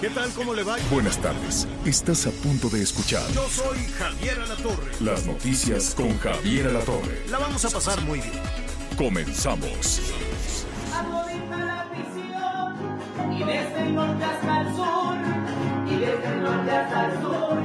[0.00, 0.30] ¿Qué tal?
[0.30, 0.76] ¿Cómo le va?
[0.92, 1.66] Buenas tardes.
[1.84, 4.92] Estás a punto de escuchar Yo soy Javier Alatorre.
[5.00, 7.24] las noticias con Javier Alatorre.
[7.30, 8.32] La vamos a pasar muy bien.
[8.96, 10.00] Comenzamos.
[10.94, 15.16] a todita la afición y desde el norte hasta el sur
[15.86, 17.58] y desde el norte hasta el sur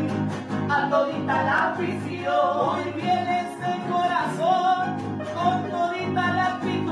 [0.72, 4.98] a todita la afición hoy vienes de corazón
[5.36, 6.83] con todita la actitud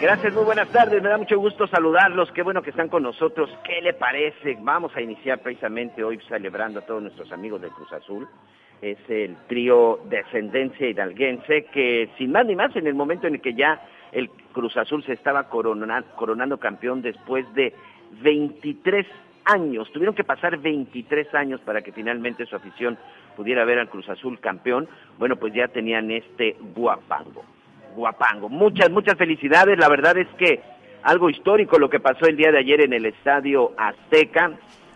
[0.00, 1.02] Gracias, muy buenas tardes.
[1.02, 2.30] Me da mucho gusto saludarlos.
[2.32, 3.50] Qué bueno que están con nosotros.
[3.64, 4.56] ¿Qué le parece?
[4.60, 8.26] Vamos a iniciar precisamente hoy celebrando a todos nuestros amigos de Cruz Azul.
[8.80, 13.40] Es el trío Descendencia Hidalguense que, sin más ni más, en el momento en el
[13.42, 13.78] que ya
[14.12, 17.74] el Cruz Azul se estaba corona- coronando campeón después de
[18.22, 19.06] 23
[19.44, 22.96] años, tuvieron que pasar 23 años para que finalmente su afición
[23.40, 24.86] pudiera ver al Cruz Azul campeón.
[25.18, 27.42] Bueno, pues ya tenían este guapango.
[27.96, 28.50] Guapango.
[28.50, 29.78] Muchas, muchas felicidades.
[29.78, 30.60] La verdad es que
[31.02, 34.52] algo histórico lo que pasó el día de ayer en el Estadio Azteca.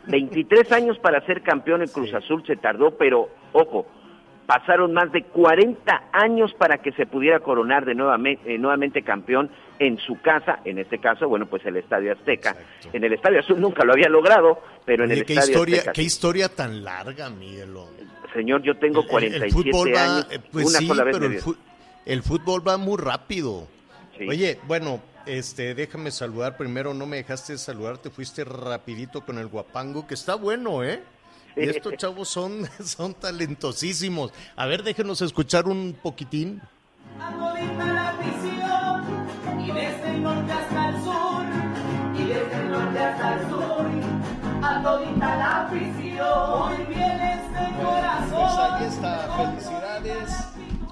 [0.09, 3.87] 23 años para ser campeón en Cruz Azul se tardó, pero ojo,
[4.45, 9.49] pasaron más de 40 años para que se pudiera coronar de nuevamente, eh, nuevamente campeón
[9.79, 12.55] en su casa, en este caso, bueno, pues el Estadio Azteca.
[12.93, 15.93] En el Estadio Azul nunca lo había logrado, pero en el qué Estadio historia, Azteca.
[15.93, 16.07] qué sí.
[16.07, 17.89] historia tan larga, Miguelo.
[18.35, 21.05] Señor, yo tengo El- el- 47 el fútbol va, años, eh, pues una sí, sola
[21.05, 21.57] vez pero me el, vi- fu-
[22.05, 23.67] el fútbol va muy rápido.
[24.19, 24.29] Sí.
[24.29, 29.47] Oye, bueno, este, déjame saludar primero, no me dejaste saludar, te fuiste rapidito con el
[29.49, 31.03] guapango, que está bueno, ¿eh?
[31.57, 34.33] Y estos chavos son, son talentosísimos.
[34.57, 36.61] A ver, déjenos escuchar un poquitín.
[37.21, 41.45] a todita la afición y desde el norte hasta el sur
[42.17, 43.87] y desde el norte hasta el sur
[44.65, 45.44] a todita la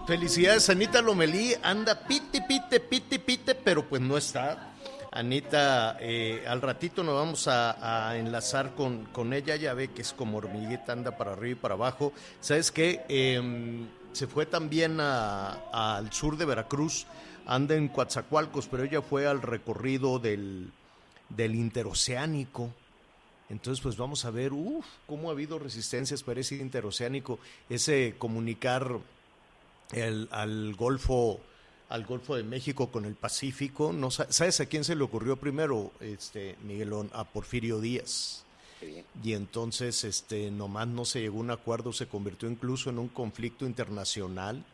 [0.07, 4.75] Felicidades, Anita Lomelí, anda pite, pite, pite, pite, pero pues no está.
[5.13, 10.13] Anita, eh, al ratito nos vamos a, enlazar con, con ella, ya ve que es
[10.13, 12.13] como hormiguita, anda para arriba y para abajo.
[12.41, 13.05] ¿Sabes qué?
[13.09, 17.07] Em, se fue también al sur de Veracruz,
[17.47, 20.73] anda en Coatzacoalcos, pero ella fue al recorrido del,
[21.29, 22.71] del interoceánico.
[23.51, 27.39] Entonces, pues vamos a ver, uff, cómo ha habido resistencias para ese interoceánico,
[27.69, 28.99] ese comunicar
[29.93, 31.41] el- al Golfo
[31.89, 33.93] al Golfo de México con el Pacífico.
[33.93, 37.11] No, sa- ¿Sabes a quién se le ocurrió primero, este Miguelón?
[37.13, 38.45] A Porfirio Díaz.
[39.23, 43.09] Y entonces, este, nomás no se llegó a un acuerdo, se convirtió incluso en un
[43.09, 44.65] conflicto internacional.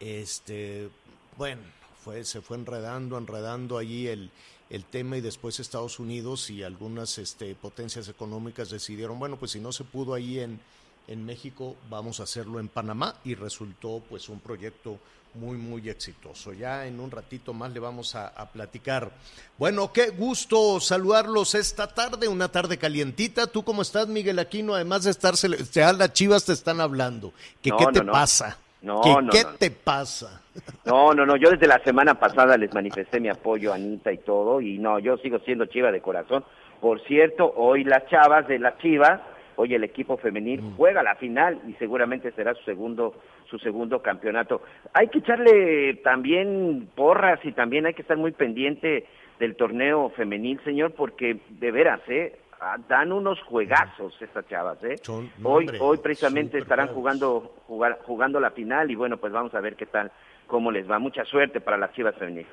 [0.00, 0.88] Este,
[1.36, 1.62] bueno,
[2.02, 4.30] fue, se fue enredando, enredando allí el,
[4.70, 9.60] el tema y después Estados Unidos y algunas este, potencias económicas decidieron, bueno, pues si
[9.60, 10.60] no se pudo ahí en,
[11.08, 14.98] en México, vamos a hacerlo en Panamá y resultó pues un proyecto
[15.34, 16.52] muy, muy exitoso.
[16.52, 19.10] Ya en un ratito más le vamos a, a platicar.
[19.58, 23.46] Bueno, qué gusto saludarlos esta tarde, una tarde calientita.
[23.46, 24.74] ¿Tú cómo estás, Miguel Aquino?
[24.74, 27.32] Además de estar, ya las chivas te están hablando.
[27.62, 28.12] ¿Que, No, ¿Qué no, te no.
[28.12, 28.58] pasa?
[28.82, 29.50] No, ¿Que, no, ¿Qué no.
[29.58, 30.40] te pasa?
[30.86, 34.18] No, no, no, yo desde la semana pasada les manifesté mi apoyo a Anita y
[34.18, 36.44] todo, y no, yo sigo siendo chiva de corazón.
[36.80, 39.20] Por cierto, hoy las chavas de las chivas,
[39.56, 40.76] hoy el equipo femenil Mm.
[40.76, 43.14] juega la final y seguramente será su segundo
[43.50, 44.60] su segundo campeonato.
[44.92, 49.06] Hay que echarle también porras y también hay que estar muy pendiente
[49.38, 52.38] del torneo femenil, señor, porque de veras, ¿eh?
[52.60, 54.96] Ah, Dan unos juegazos estas chavas, ¿eh?
[55.02, 59.54] Son- hoy, hombre, hoy precisamente estarán jugando jugar, jugando la final y bueno, pues vamos
[59.54, 60.10] a ver qué tal,
[60.46, 60.98] cómo les va.
[60.98, 62.50] Mucha suerte para las chivas femeniles.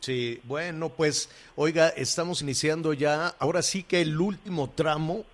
[0.00, 5.24] Sí, bueno, pues, oiga, estamos iniciando ya, ahora sí que el último tramo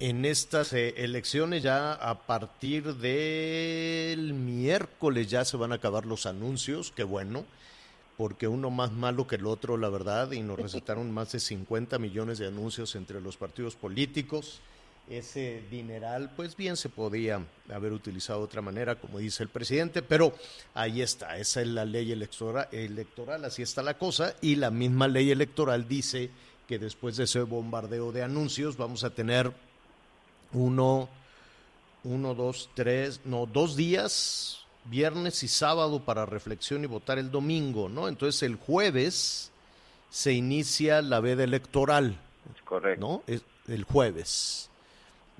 [0.00, 6.24] en estas eh, elecciones, ya a partir del miércoles ya se van a acabar los
[6.24, 7.44] anuncios, qué bueno,
[8.16, 11.98] porque uno más malo que el otro, la verdad, y nos recetaron más de 50
[11.98, 14.60] millones de anuncios entre los partidos políticos.
[15.10, 20.02] Ese dineral, pues bien se podía haber utilizado de otra manera, como dice el presidente,
[20.02, 20.32] pero
[20.72, 25.08] ahí está, esa es la ley electoral, electoral, así está la cosa, y la misma
[25.08, 26.30] ley electoral dice
[26.66, 29.52] que después de ese bombardeo de anuncios vamos a tener
[30.52, 31.08] uno,
[32.04, 37.88] uno, dos, tres, no, dos días, viernes y sábado para reflexión y votar el domingo,
[37.88, 38.08] ¿no?
[38.08, 39.50] Entonces el jueves
[40.10, 42.18] se inicia la veda electoral.
[42.64, 43.00] Correcto.
[43.00, 43.22] ¿No?
[43.32, 44.70] Es el jueves.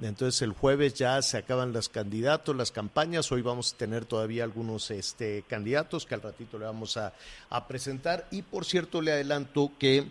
[0.02, 3.30] Entonces el jueves ya se acaban los candidatos, las campañas.
[3.32, 7.12] Hoy vamos a tener todavía algunos este, candidatos que al ratito le vamos a,
[7.50, 8.26] a presentar.
[8.30, 10.06] Y por cierto, le adelanto que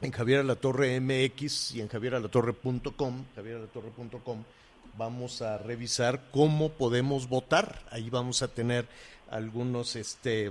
[0.00, 3.24] en Javier Alatorre MX y en javieralatorre.com,
[4.96, 7.82] vamos a revisar cómo podemos votar.
[7.90, 8.86] Ahí vamos a tener
[9.30, 10.50] algunos este,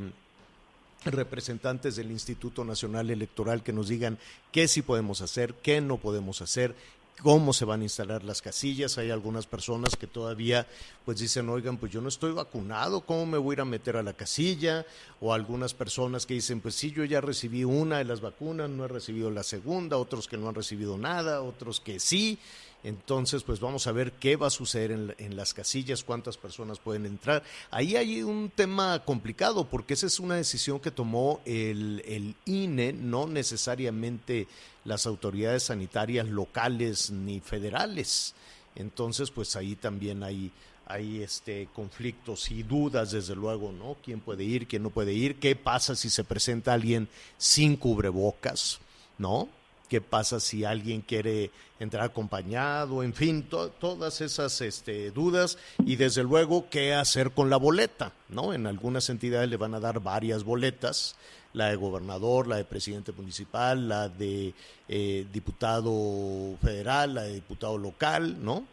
[1.05, 4.17] representantes del Instituto Nacional Electoral que nos digan
[4.51, 6.75] qué sí podemos hacer, qué no podemos hacer,
[7.21, 8.97] cómo se van a instalar las casillas.
[8.97, 10.67] Hay algunas personas que todavía
[11.05, 13.97] pues dicen, oigan, pues yo no estoy vacunado, ¿cómo me voy a ir a meter
[13.97, 14.85] a la casilla?
[15.21, 18.85] O algunas personas que dicen, pues sí, yo ya recibí una de las vacunas, no
[18.85, 22.39] he recibido la segunda, otros que no han recibido nada, otros que sí.
[22.85, 27.07] Entonces, pues vamos a ver qué va a suceder en, las casillas, cuántas personas pueden
[27.07, 27.41] entrar.
[27.71, 32.93] Ahí hay un tema complicado, porque esa es una decisión que tomó el, el INE,
[32.93, 34.47] no necesariamente
[34.83, 38.35] las autoridades sanitarias locales ni federales.
[38.75, 40.51] Entonces, pues ahí también hay,
[40.85, 43.97] hay este conflictos y dudas, desde luego, ¿no?
[44.03, 45.39] ¿Quién puede ir, quién no puede ir?
[45.39, 47.09] ¿Qué pasa si se presenta alguien
[47.39, 48.79] sin cubrebocas?
[49.17, 49.49] ¿No?
[49.85, 55.95] Qué pasa si alguien quiere entrar acompañado, en fin, to todas esas este, dudas y
[55.95, 58.53] desde luego qué hacer con la boleta, ¿no?
[58.53, 61.15] En algunas entidades le van a dar varias boletas,
[61.53, 64.53] la de gobernador, la de presidente municipal, la de
[64.87, 68.65] eh, diputado federal, la de diputado local, ¿no?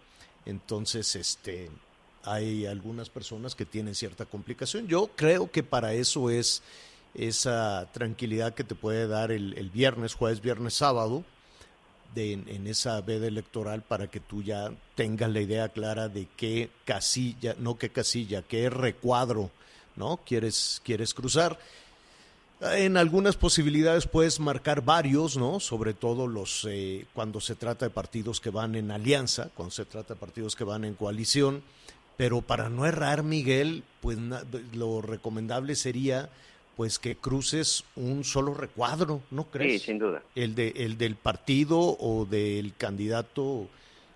[0.44, 1.70] Entonces, este,
[2.24, 4.86] hay algunas personas que tienen cierta complicación.
[4.88, 6.62] Yo creo que para eso es
[7.14, 11.24] esa tranquilidad que te puede dar el, viernes, jueves, viernes, sábado,
[12.14, 16.28] de, en, en, esa veda electoral para que tú ya tengas la idea clara de
[16.36, 19.50] qué casilla, no qué casilla, qué recuadro,
[19.96, 20.20] ¿no?
[20.24, 21.58] Quieres, quieres cruzar.
[22.60, 25.58] En algunas posibilidades puedes marcar varios, ¿no?
[25.58, 29.84] Sobre todo los eh, cuando se trata de partidos que van en alianza, cuando se
[29.84, 31.64] trata de partidos que van en coalición.
[32.16, 34.16] Pero para no errar, Miguel, pues
[34.74, 36.30] lo recomendable sería
[36.76, 39.82] pues que cruces un solo recuadro, ¿no crees?
[39.82, 40.22] Sí, sin duda.
[40.34, 43.68] El, de, el del partido o del candidato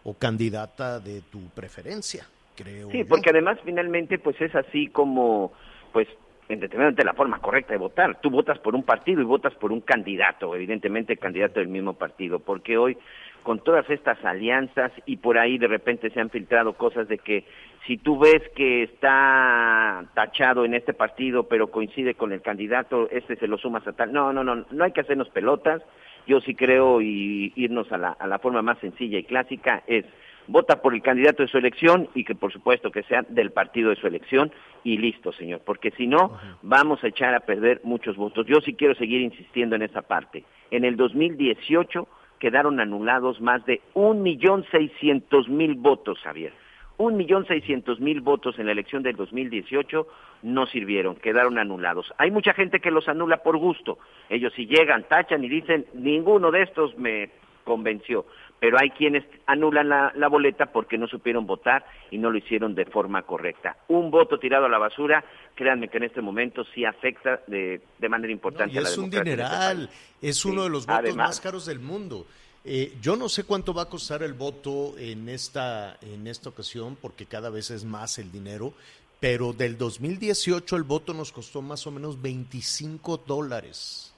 [0.05, 2.91] o candidata de tu preferencia, creo.
[2.91, 3.06] Sí, yo.
[3.06, 5.53] porque además finalmente pues es así como,
[5.93, 6.08] pues
[6.49, 8.20] evidentemente la forma correcta de votar.
[8.20, 12.38] Tú votas por un partido y votas por un candidato, evidentemente candidato del mismo partido,
[12.38, 12.97] porque hoy
[13.46, 17.44] con todas estas alianzas y por ahí de repente se han filtrado cosas de que
[17.87, 23.37] si tú ves que está tachado en este partido pero coincide con el candidato, este
[23.37, 24.12] se lo sumas a tal.
[24.12, 25.81] No, no, no, no hay que hacernos pelotas.
[26.26, 30.04] Yo sí creo y irnos a la, a la forma más sencilla y clásica es
[30.48, 33.90] vota por el candidato de su elección y que por supuesto que sea del partido
[33.90, 34.50] de su elección
[34.82, 38.44] y listo, señor, porque si no, vamos a echar a perder muchos votos.
[38.48, 40.43] Yo sí quiero seguir insistiendo en esa parte.
[40.72, 46.52] En el 2018 quedaron anulados más de un millón seiscientos mil votos, Javier.
[46.98, 50.06] Un millón seiscientos mil votos en la elección del 2018
[50.42, 52.12] no sirvieron, quedaron anulados.
[52.16, 53.98] Hay mucha gente que los anula por gusto.
[54.30, 57.30] Ellos si llegan, tachan y dicen, ninguno de estos me
[57.64, 58.24] convenció.
[58.58, 62.75] Pero hay quienes anulan la, la boleta porque no supieron votar y no lo hicieron
[62.75, 63.77] de forma correcta.
[63.89, 65.22] Un voto tirado a la basura,
[65.55, 68.89] créanme que en este momento sí afecta de, de manera importante no, y a la
[68.89, 69.91] es un democracia dineral,
[70.22, 71.29] este es Sí, uno de los votos además.
[71.29, 72.27] más caros del mundo.
[72.65, 76.96] Eh, yo no sé cuánto va a costar el voto en esta, en esta ocasión,
[77.01, 78.72] porque cada vez es más el dinero,
[79.20, 84.13] pero del 2018 el voto nos costó más o menos 25 dólares.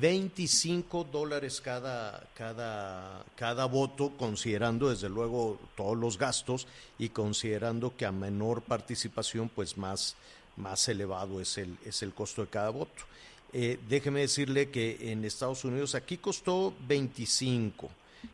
[0.00, 6.66] 25 dólares cada, cada, cada voto, considerando desde luego todos los gastos
[6.98, 10.16] y considerando que a menor participación, pues más,
[10.56, 13.04] más elevado es el, es el costo de cada voto.
[13.52, 17.88] Eh, déjeme decirle que en Estados Unidos aquí costó 25,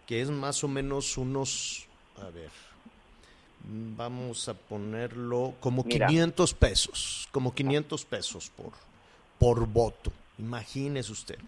[0.06, 2.50] que es más o menos unos, a ver,
[3.96, 6.06] vamos a ponerlo como Mira.
[6.06, 8.72] 500 pesos, como 500 pesos por,
[9.38, 10.12] por voto.
[10.42, 11.38] Imagínese usted.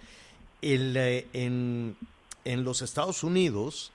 [0.63, 1.97] Eh, en,
[2.45, 3.91] en los Estados Unidos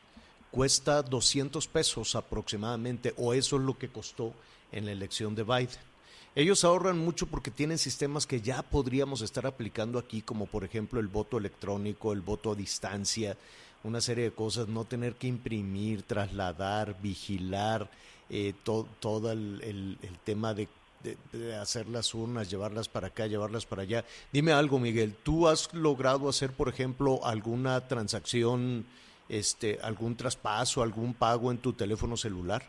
[0.52, 4.34] cuesta 200 pesos aproximadamente, o eso es lo que costó
[4.72, 5.90] en la elección de Biden.
[6.36, 11.00] Ellos ahorran mucho porque tienen sistemas que ya podríamos estar aplicando aquí, como por ejemplo
[11.00, 13.36] el voto electrónico, el voto a distancia,
[13.84, 17.90] una serie de cosas, no tener que imprimir, trasladar, vigilar,
[18.30, 20.68] eh, to, todo el, el, tema de
[21.04, 24.06] de, hacer las urnas, llevarlas para acá, llevarlas para allá.
[24.32, 28.86] Dime algo, Miguel, ¿tú has logrado hacer, por ejemplo, alguna transacción,
[29.30, 32.64] este, algún traspaso, algún pago en tu teléfono celular?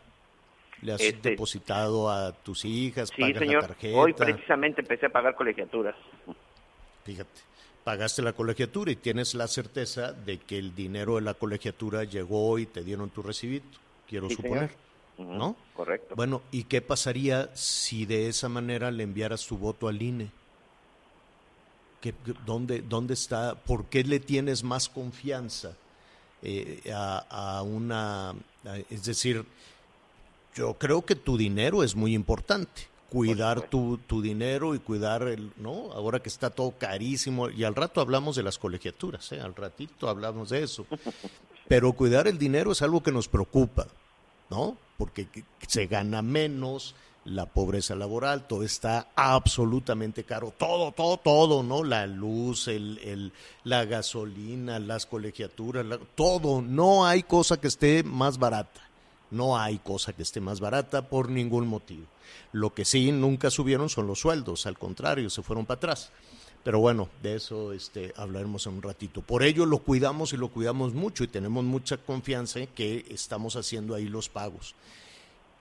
[0.81, 3.09] ¿Le has Este- depositado a tus hijas?
[3.15, 3.61] Sí, pagas señor.
[3.61, 3.97] la tarjeta?
[3.97, 5.95] Hoy precisamente empecé a pagar colegiaturas.
[7.03, 7.41] Fíjate,
[7.83, 12.57] pagaste la colegiatura y tienes la certeza de que el dinero de la colegiatura llegó
[12.57, 14.71] y te dieron tu recibito, quiero Sí, suponer,
[15.21, 15.55] ¿no?
[15.75, 16.15] Correcto.
[16.15, 20.31] Bueno, ¿y qué pasaría si de esa manera le enviaras tu voto al INE?
[22.01, 22.13] ¿Qué-
[22.45, 23.55] dónde, ¿Dónde está?
[23.55, 25.73] ¿Por qué le tienes más confianza
[26.41, 28.31] eh, a, a una...
[28.31, 29.45] a- es decir,
[30.55, 32.89] yo creo que tu dinero es muy importante.
[33.09, 35.91] Cuidar tu, tu dinero y cuidar el, ¿no?
[35.91, 39.41] Ahora que está todo carísimo, y al rato hablamos de las colegiaturas, ¿eh?
[39.41, 40.85] al ratito hablamos de eso.
[41.67, 43.85] Pero cuidar el dinero es algo que nos preocupa,
[44.51, 44.77] ¿no?
[44.97, 46.93] Porque que- que se gana menos,
[47.25, 51.83] la pobreza laboral, todo está absolutamente caro, todo, todo, todo, ¿no?
[51.83, 53.31] La luz, el, el-
[53.63, 58.81] la gasolina, las colegiaturas, todo, no hay cosa que esté más barata.
[59.29, 62.05] No hay cosa que esté más barata por ningún motivo.
[62.51, 66.11] Lo que sí nunca subieron son los sueldos, al contrario, se fueron para atrás.
[66.63, 69.21] Pero bueno, de eso este, hablaremos en un ratito.
[69.21, 73.55] Por ello lo cuidamos y lo cuidamos mucho y tenemos mucha confianza en que estamos
[73.55, 74.75] haciendo ahí los pagos.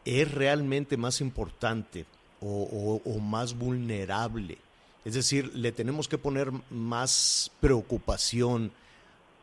[0.05, 2.05] ¿Es realmente más importante
[2.41, 4.59] o, más vulnerable?
[5.05, 8.71] Es decir, le tenemos que poner más preocupación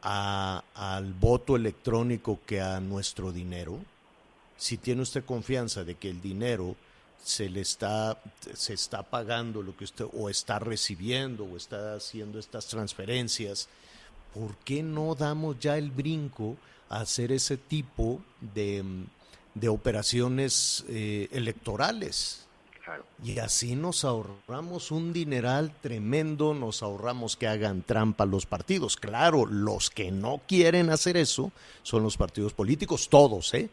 [0.01, 3.79] al voto electrónico que a nuestro dinero.
[4.57, 6.75] Si tiene usted confianza de que el dinero
[7.23, 8.17] se le está
[8.55, 13.67] se está pagando lo que usted o está recibiendo o está haciendo estas transferencias,
[14.33, 16.55] ¿por qué no damos ya el brinco
[16.89, 18.83] a hacer ese tipo de,
[19.53, 22.43] de operaciones eh, electorales?
[22.83, 23.03] Claro.
[23.21, 28.95] Y así nos ahorramos un dineral tremendo, nos ahorramos que hagan trampa los partidos.
[28.95, 31.51] Claro, los que no quieren hacer eso
[31.83, 33.69] son los partidos políticos, todos, ¿eh?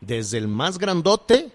[0.00, 1.52] Desde el más grandote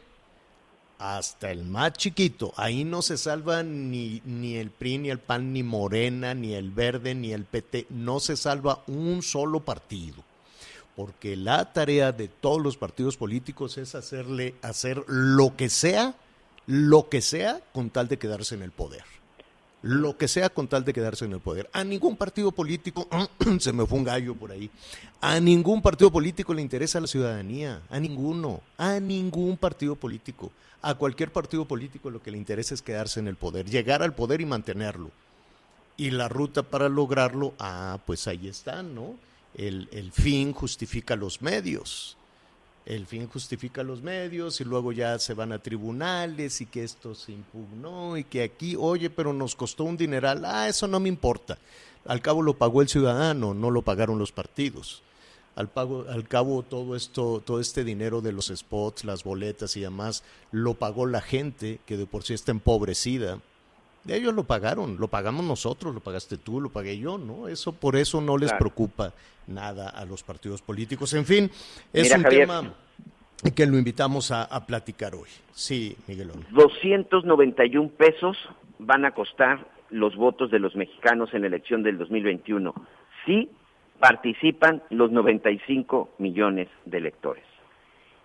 [1.02, 2.54] hasta el más chiquito.
[2.56, 6.70] Ahí no se salva ni, ni el PRI, ni el PAN, ni Morena, ni el
[6.70, 7.88] Verde, ni el PT.
[7.90, 10.24] No se salva un solo partido.
[10.96, 16.14] Porque la tarea de todos los partidos políticos es hacerle, hacer lo que sea,
[16.68, 19.04] lo que sea, con tal de quedarse en el poder.
[19.84, 21.70] Lo que sea con tal de quedarse en el poder.
[21.74, 23.08] A ningún partido político,
[23.60, 24.70] se me fue un gallo por ahí,
[25.22, 30.52] a ningún partido político le interesa la ciudadanía, a ninguno, a ningún partido político.
[30.84, 34.16] A cualquier partido político lo que le interesa es quedarse en el poder, llegar al
[34.16, 35.12] poder y mantenerlo.
[35.98, 39.16] Y la ruta para lograrlo, ah, pues ahí está, ¿no?
[39.54, 42.18] El, el fin justifica los medios.
[42.86, 47.14] El fin justifica los medios y luego ya se van a tribunales y que esto
[47.14, 50.44] se impugnó y que aquí, oye, pero nos costó un dineral.
[50.46, 51.60] Ah, eso no me importa.
[52.06, 55.04] Al cabo lo pagó el ciudadano, no lo pagaron los partidos.
[55.56, 59.82] Al, pago, al cabo todo esto, todo este dinero de los spots, las boletas y
[59.82, 63.40] demás, lo pagó la gente que de por sí está empobrecida.
[64.08, 67.48] Ellos lo pagaron, lo pagamos nosotros, lo pagaste tú, lo pagué yo, ¿no?
[67.48, 68.60] Eso por eso no les Claro.
[68.66, 69.14] preocupa
[69.48, 71.14] nada a los partidos políticos.
[71.14, 71.52] En fin,
[71.94, 72.42] es Mira, un Javier.
[72.48, 72.74] tema
[73.56, 75.30] que lo invitamos a, a platicar hoy.
[75.54, 76.46] Sí, Miguelón.
[76.52, 78.38] 291 pesos
[78.80, 82.74] van a costar los votos de los mexicanos en la elección del 2021
[83.26, 83.50] si
[84.00, 87.44] participan los 95 millones de electores.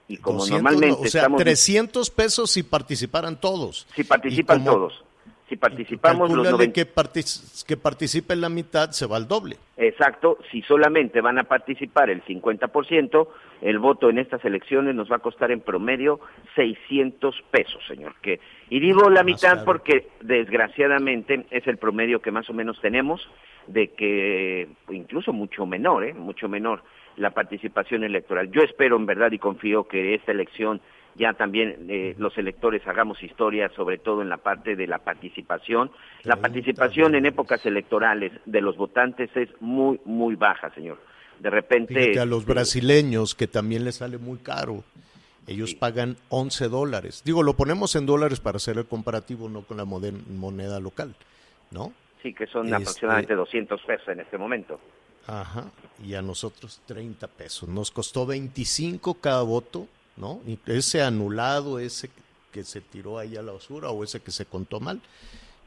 [0.08, 3.86] Y como 200, normalmente o sea, estamos 300 pesos si participaran todos.
[3.94, 5.04] si participan como todos,
[5.48, 9.56] si participamos los calcúlale 90 que, partic- que participe la mitad, se va al doble.
[9.76, 13.28] Exacto, si solamente van a participar el 50%,
[13.62, 16.18] el voto en estas elecciones nos va a costar en promedio
[16.56, 18.14] 600 pesos, señor.
[18.20, 23.20] Que, y digo la mitad porque desgraciadamente es el promedio que más o menos tenemos
[23.66, 26.14] de que incluso mucho menor, ¿eh?
[26.14, 26.82] mucho menor
[27.16, 28.50] la participación electoral.
[28.50, 30.80] Yo espero en verdad y confío que esta elección
[31.16, 35.90] ya también eh, los electores hagamos historia, sobre todo en la parte de la participación.
[36.24, 40.98] La 30 participación en épocas electorales de los votantes es muy, muy baja, señor.
[41.40, 41.94] De repente...
[41.94, 44.84] Fíjate, a los brasileños, que también les sale muy caro.
[45.46, 45.76] Ellos Sí.
[45.76, 47.22] pagan 11 dólares.
[47.24, 51.14] Digo, lo ponemos en dólares para hacer el comparativo, no con la moneda local,
[51.70, 51.92] ¿no?
[52.22, 54.80] Sí, que son Este- aproximadamente 200 pesos en este momento.
[55.28, 55.70] Ajá.
[56.04, 57.68] Y a nosotros 30 pesos.
[57.68, 60.40] Nos costó 25 cada voto, ¿no?
[60.66, 62.10] Ese anulado, ese
[62.52, 65.00] que se tiró ahí a la basura o ese que se contó mal,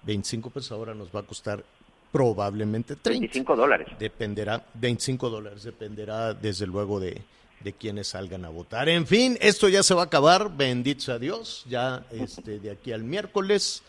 [0.03, 1.63] 25 pesos ahora nos va a costar
[2.11, 3.19] probablemente 30.
[3.19, 3.87] 25 dólares.
[3.99, 7.21] Dependerá, 25 dólares, dependerá desde luego de,
[7.61, 8.89] de quienes salgan a votar.
[8.89, 12.91] En fin, esto ya se va a acabar, bendito sea Dios, ya este, de aquí
[12.91, 13.83] al miércoles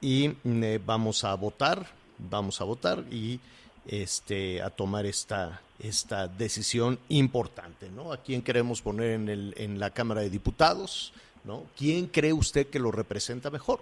[0.00, 1.86] y eh, vamos a votar,
[2.18, 3.38] vamos a votar y
[3.86, 8.12] este, a tomar esta, esta decisión importante, ¿no?
[8.12, 11.12] ¿A quién queremos poner en, el, en la Cámara de Diputados?
[11.44, 11.64] ¿no?
[11.76, 13.80] ¿Quién cree usted que lo representa mejor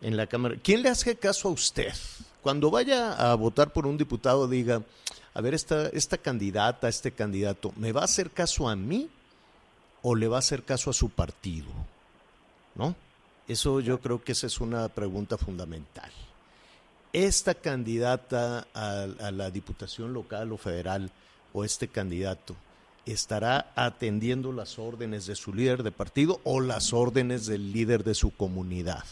[0.00, 0.56] en la Cámara?
[0.62, 1.92] ¿Quién le hace caso a usted?
[2.42, 4.82] Cuando vaya a votar por un diputado, diga,
[5.34, 9.08] a ver, esta, esta candidata, este candidato, ¿me va a hacer caso a mí
[10.02, 11.68] o le va a hacer caso a su partido?
[12.74, 12.94] ¿No?
[13.48, 16.10] Eso yo creo que esa es una pregunta fundamental.
[17.16, 21.10] Esta candidata a, la diputación local o federal
[21.54, 22.54] o este candidato,
[23.06, 28.14] estará atendiendo las órdenes de su líder de partido o las órdenes del líder de
[28.14, 29.06] su comunidad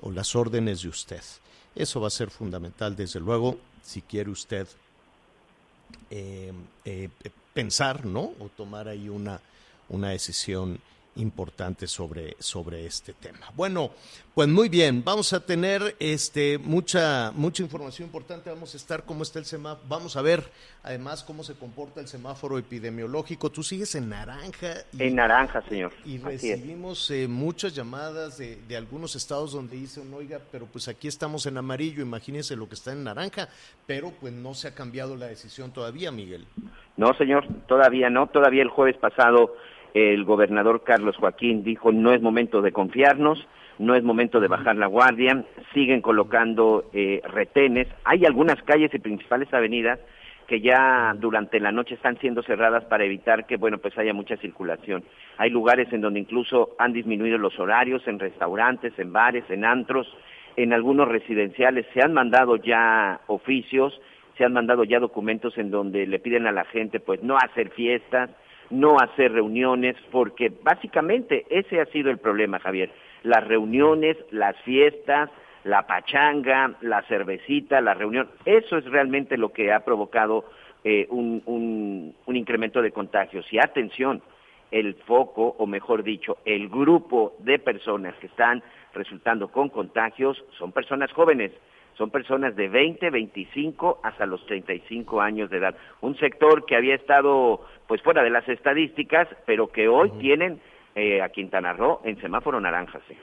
[0.00, 1.22] o las órdenes de usted.
[1.76, 4.66] Eso va a ser fundamental, desde luego, si quiere usted
[6.10, 6.52] eh,
[6.84, 7.10] eh,
[7.52, 8.32] pensar, ¿no?
[8.40, 9.40] O tomar ahí una,
[9.88, 10.80] una decisión
[11.16, 13.50] importante sobre, sobre este tema.
[13.54, 13.90] Bueno,
[14.34, 19.22] pues muy bien, vamos a tener este, mucha, mucha información importante, vamos a estar cómo
[19.22, 20.42] está el semáforo, vamos a ver
[20.82, 23.50] además cómo se comporta el semáforo epidemiológico.
[23.50, 24.74] Tú sigues en naranja.
[24.98, 25.92] en naranja, señor.
[26.04, 31.06] Y recibimos eh, muchas llamadas de, de, algunos estados donde dicen, oiga, pero pues aquí
[31.06, 33.48] estamos en amarillo, imagínense lo que está en naranja,
[33.86, 36.46] pero pues no se ha cambiado la decisión todavía, Miguel.
[36.96, 39.54] No, señor, todavía no, todavía el jueves pasado
[39.94, 43.46] el gobernador Carlos Joaquín dijo no es momento de confiarnos,
[43.78, 48.98] no es momento de bajar la guardia, siguen colocando eh, retenes, hay algunas calles y
[48.98, 49.98] principales avenidas
[50.46, 54.36] que ya durante la noche están siendo cerradas para evitar que bueno pues haya mucha
[54.36, 55.02] circulación.
[55.38, 60.06] Hay lugares en donde incluso han disminuido los horarios, en restaurantes, en bares, en antros,
[60.56, 63.98] en algunos residenciales se han mandado ya oficios,
[64.36, 67.70] se han mandado ya documentos en donde le piden a la gente pues no hacer
[67.70, 68.30] fiestas,
[68.74, 72.90] no hacer reuniones, porque básicamente ese ha sido el problema, Javier.
[73.22, 75.30] Las reuniones, las fiestas,
[75.64, 80.44] la pachanga, la cervecita, la reunión, eso es realmente lo que ha provocado
[80.82, 83.50] eh, un, un, un incremento de contagios.
[83.50, 84.20] Y atención,
[84.70, 90.72] el foco, o mejor dicho, el grupo de personas que están resultando con contagios son
[90.72, 91.52] personas jóvenes
[91.96, 95.76] son personas de 20, 25 hasta los 35 años de edad.
[96.00, 100.60] Un sector que había estado pues fuera de las estadísticas, pero que hoy tienen
[100.94, 103.00] eh, a Quintana Roo en semáforo naranja.
[103.08, 103.16] ¿sí?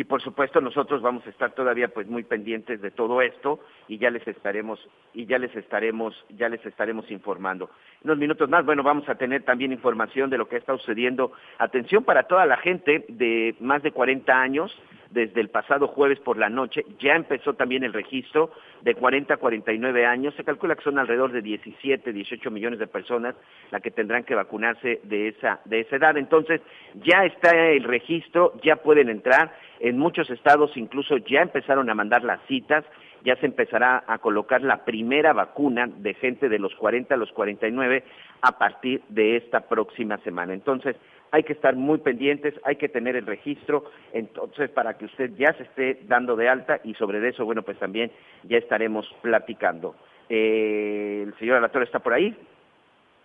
[0.00, 3.98] Y por supuesto nosotros vamos a estar todavía pues muy pendientes de todo esto y
[3.98, 4.80] ya les estaremos
[5.12, 7.68] y ya les estaremos ya les estaremos informando.
[8.02, 11.32] Unos minutos más, bueno, vamos a tener también información de lo que está sucediendo.
[11.58, 14.74] Atención para toda la gente de más de 40 años,
[15.10, 18.50] desde el pasado jueves por la noche, ya empezó también el registro
[18.82, 20.34] de 40 a 49 años.
[20.36, 23.34] Se calcula que son alrededor de 17, 18 millones de personas
[23.70, 26.16] las que tendrán que vacunarse de esa, de esa edad.
[26.16, 26.60] Entonces,
[26.94, 29.52] ya está el registro, ya pueden entrar.
[29.80, 32.84] En muchos estados incluso ya empezaron a mandar las citas,
[33.24, 37.32] ya se empezará a colocar la primera vacuna de gente de los 40 a los
[37.32, 38.04] 49
[38.42, 40.54] a partir de esta próxima semana.
[40.54, 40.96] Entonces,
[41.32, 45.52] hay que estar muy pendientes, hay que tener el registro, entonces para que usted ya
[45.54, 48.10] se esté dando de alta y sobre eso, bueno, pues también
[48.44, 49.94] ya estaremos platicando.
[50.28, 52.36] Eh, el señor Alator está por ahí.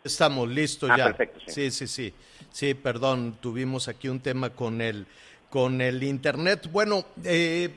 [0.03, 1.05] Estamos listos Ah, ya.
[1.05, 1.87] perfecto, sí, sí.
[1.87, 2.13] sí, sí.
[2.51, 5.05] Sí, perdón, tuvimos aquí un tema con el,
[5.49, 6.69] con el internet.
[6.71, 7.69] Bueno, eh,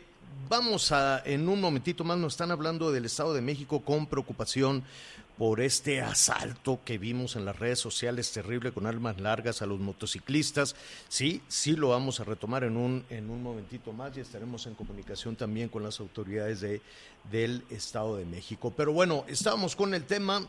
[0.49, 4.83] vamos a, en un momentito más, nos están hablando del Estado de México con preocupación
[5.39, 9.79] por este asalto que vimos en las redes sociales terrible con armas largas a los
[9.79, 10.75] motociclistas.
[11.09, 14.75] Sí, sí lo vamos a retomar en un, en un momentito más y estaremos en
[14.75, 16.81] comunicación también con las autoridades de,
[17.31, 18.73] del Estado de México.
[18.77, 20.45] Pero bueno, estábamos con el tema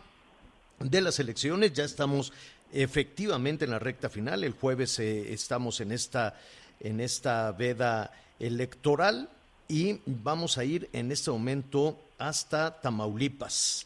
[0.79, 1.71] de las elecciones.
[1.73, 2.33] Ya estamos
[2.73, 4.43] efectivamente en la recta final.
[4.43, 6.39] El jueves eh, estamos en esta,
[6.79, 9.29] en esta veda electoral
[9.67, 13.85] y vamos a ir en este momento hasta Tamaulipas.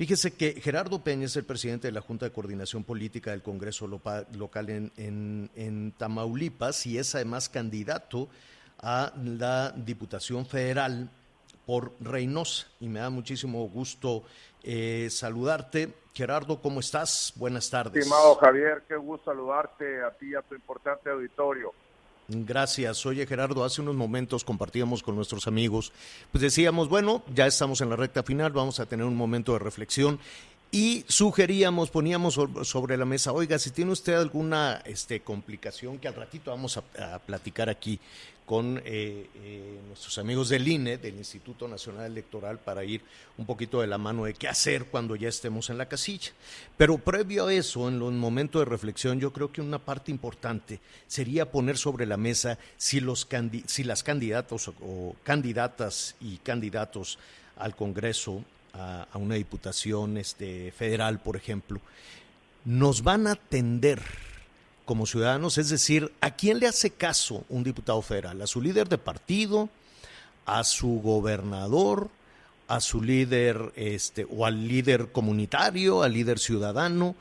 [0.00, 3.86] Fíjese que Gerardo Peña es el presidente de la Junta de Coordinación Política del Congreso
[3.86, 8.30] Local en Tamaulipas y es además candidato
[8.78, 11.10] a la Diputación Federal
[11.66, 12.68] por Reynosa.
[12.80, 14.24] Y me da muchísimo gusto
[14.62, 15.92] eh, saludarte.
[16.14, 17.34] Gerardo, ¿cómo estás?
[17.36, 18.02] Buenas tardes.
[18.02, 21.74] Estimado Javier, qué gusto saludarte a ti y a tu importante auditorio.
[22.32, 23.04] Gracias.
[23.06, 25.92] Oye, Gerardo, hace unos momentos compartíamos con nuestros amigos,
[26.30, 29.58] pues decíamos, bueno, ya estamos en la recta final, vamos a tener un momento de
[29.58, 30.20] reflexión
[30.72, 36.14] y sugeríamos, poníamos sobre la mesa, oiga, si tiene usted alguna este, complicación que al
[36.14, 37.98] ratito vamos a, platicar aquí
[38.46, 43.00] con eh, eh, nuestros amigos del INE, del Instituto Nacional Electoral, para ir
[43.36, 46.30] un poquito de la mano de qué hacer cuando ya estemos en la casilla.
[46.76, 50.80] Pero previo a eso, en un momento de reflexión, yo creo que una parte importante
[51.08, 53.26] sería poner sobre la mesa si, los
[53.66, 57.18] si las candidatos o candidatas y candidatos
[57.56, 61.80] al Congreso a, una diputación este, federal, por ejemplo,
[62.64, 64.00] nos van a atender
[64.84, 68.42] como ciudadanos, es decir, ¿a quién le hace caso un diputado federal?
[68.42, 69.68] ¿A su líder de partido?
[70.46, 72.08] ¿A su gobernador?
[72.66, 77.14] ¿A su líder este, o al líder comunitario, al líder ciudadano?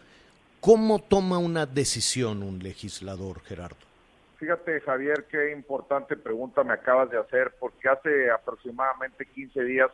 [0.61, 3.77] ¿Cómo toma una decisión un legislador, Gerardo?
[4.37, 9.91] Fíjate, Javier, qué importante pregunta me acabas de hacer, porque hace aproximadamente 15 días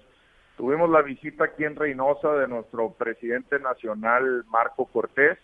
[0.57, 5.37] Tuvimos la visita aquí en Reynosa de nuestro presidente nacional, Marco Cortés,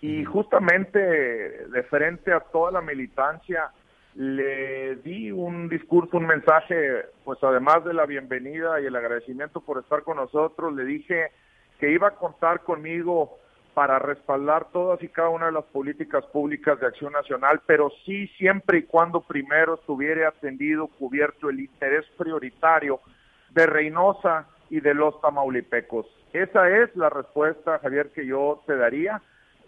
[0.00, 3.70] y justamente de frente a toda la militancia
[4.14, 9.78] le di un discurso, un mensaje, pues además de la bienvenida y el agradecimiento por
[9.78, 11.30] estar con nosotros, le dije
[11.78, 13.38] que iba a contar conmigo
[13.72, 18.26] para respaldar todas y cada una de las políticas públicas de acción nacional, pero sí
[18.36, 23.00] siempre y cuando primero estuviera atendido, cubierto el interés prioritario
[23.50, 26.06] de Reynosa y de los tamaulipecos.
[26.32, 29.20] Esa es la respuesta, Javier, que yo te daría.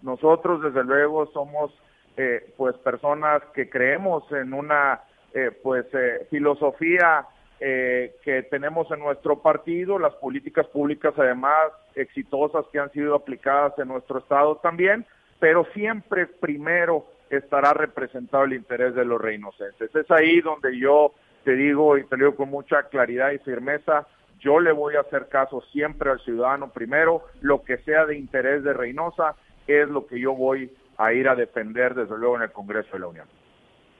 [0.02, 1.72] Nosotros, desde luego, somos
[2.16, 5.00] eh, pues personas que creemos en una
[5.32, 7.26] eh, pues eh, filosofía
[7.64, 13.86] que tenemos en nuestro partido, las políticas públicas además exitosas que han sido aplicadas en
[13.86, 15.06] nuestro estado también,
[15.38, 19.94] pero siempre primero estará representado el interés de los reinocenses.
[19.94, 24.06] Es ahí donde yo te digo y te digo con mucha claridad y firmeza,
[24.40, 28.64] yo le voy a hacer caso siempre al ciudadano primero, lo que sea de interés
[28.64, 32.52] de Reynosa es lo que yo voy a ir a defender desde luego en el
[32.52, 33.26] Congreso de la Unión.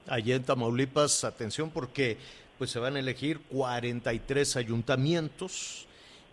[0.07, 2.17] Allí en Tamaulipas, atención porque
[2.57, 5.87] pues se van a elegir 43 ayuntamientos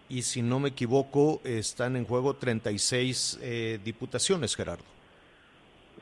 [0.08, 4.84] y si no me equivoco están en juego 36 eh, diputaciones, Gerardo.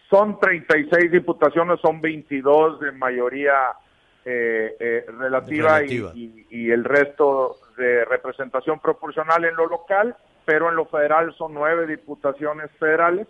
[0.09, 3.53] Son 36 diputaciones, son 22 de mayoría
[4.31, 10.14] eh, eh, relativa, Y, el resto de representación proporcional en lo local,
[10.45, 13.27] pero en lo federal son nueve diputaciones federales.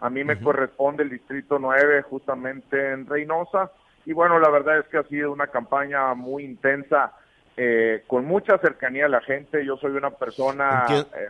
[0.00, 3.70] A mí me corresponde el distrito 9 justamente en Reynosa.
[4.04, 7.12] Y bueno, la verdad es que ha sido una campaña muy intensa,
[7.56, 9.64] eh, con mucha cercanía a la gente.
[9.64, 10.84] Yo soy una persona,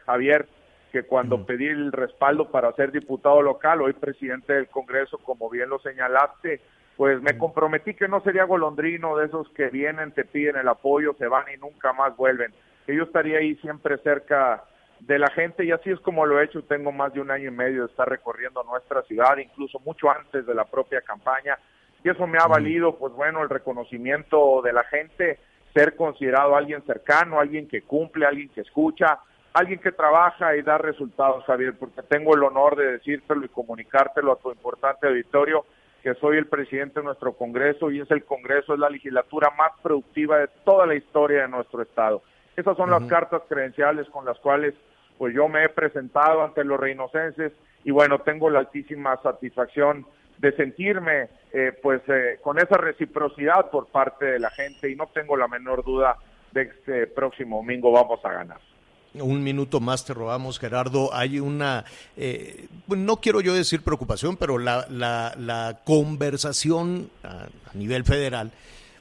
[0.05, 0.49] Javier,
[0.91, 5.69] que cuando pedí el respaldo para ser diputado local, hoy presidente del Congreso, como bien
[5.69, 6.61] lo señalaste,
[6.97, 11.15] pues me comprometí que no sería golondrino de esos que vienen, te piden el apoyo,
[11.19, 12.53] se van y nunca más vuelven.
[12.87, 14.65] Que yo estaría ahí siempre cerca
[15.01, 16.63] de la gente y así es como lo he hecho.
[16.63, 20.47] Tengo más de un año y medio de estar recorriendo nuestra ciudad, incluso mucho antes
[20.47, 21.59] de la propia campaña.
[22.05, 25.39] Y eso me ha valido, pues bueno, el reconocimiento de la gente,
[25.73, 29.21] ser considerado alguien cercano, alguien que cumple, alguien que escucha,
[29.55, 34.33] alguien que trabaja y da resultados, Javier, porque tengo el honor de decírtelo y comunicártelo
[34.33, 35.65] a tu importante auditorio
[36.03, 39.73] que soy el presidente de nuestro Congreso y es el Congreso, es la legislatura más
[39.83, 42.23] productiva de toda la historia de nuestro Estado.
[42.57, 44.75] Esas son las cartas credenciales con las cuales
[45.17, 47.53] pues yo me he presentado ante los reinocenses
[47.85, 50.05] y bueno, tengo la altísima satisfacción
[50.39, 55.07] de sentirme eh, pues eh, con esa reciprocidad por parte de la gente y no
[55.15, 56.17] tengo la menor duda
[56.51, 58.72] de que este próximo domingo vamos a ganar
[59.15, 61.15] un minuto más te robamos, Gerardo.
[61.15, 61.85] Hay una,
[62.17, 68.53] eh, no quiero yo decir preocupación, pero la, la, conversación a, nivel federal,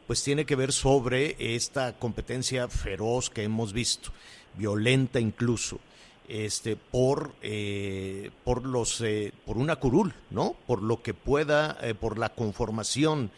[0.07, 4.11] pues tiene que ver sobre esta competencia feroz que hemos visto,
[4.57, 5.79] violenta incluso,
[6.27, 10.55] este, por, eh, por los, eh, por una curul, ¿no?
[10.67, 13.31] Por lo que pueda, por la conformación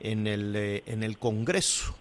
[0.00, 1.94] en el, en el Congreso.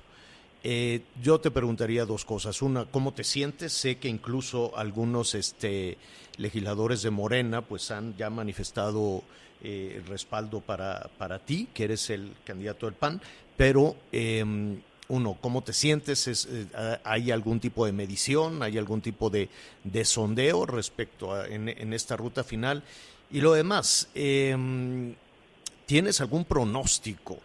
[0.64, 2.62] Eh, yo te preguntaría dos cosas.
[2.62, 3.74] Una, ¿cómo te sientes?
[3.74, 5.98] Sé que incluso algunos este,
[6.38, 9.24] legisladores de Morena pues han ya manifestado
[9.64, 13.22] eh, respaldo para, para ti, que eres el candidato del PAN,
[13.56, 16.48] pero em, uno, ¿cómo te sientes?
[16.52, 16.68] Eh,
[17.04, 18.62] ¿Hay algún tipo de medición?
[18.62, 19.50] ¿Hay algún tipo de,
[20.04, 22.84] sondeo respecto a en, en, esta ruta final?
[23.32, 25.16] Y lo demás, em,
[25.86, 27.40] ¿tienes algún pronóstico?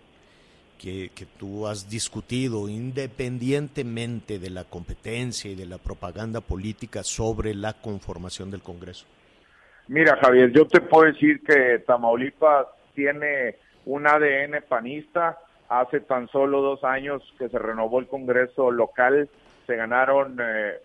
[0.82, 7.74] Que, tú has discutido independientemente de la competencia y de la propaganda política sobre la
[7.74, 9.06] conformación del Congreso?
[9.86, 15.38] Mira, Javier, yo te puedo decir que Tamaulipas tiene un ADN panista.
[15.68, 19.28] Hace tan solo dos años que se renovó el Congreso local
[19.66, 20.36] se ganaron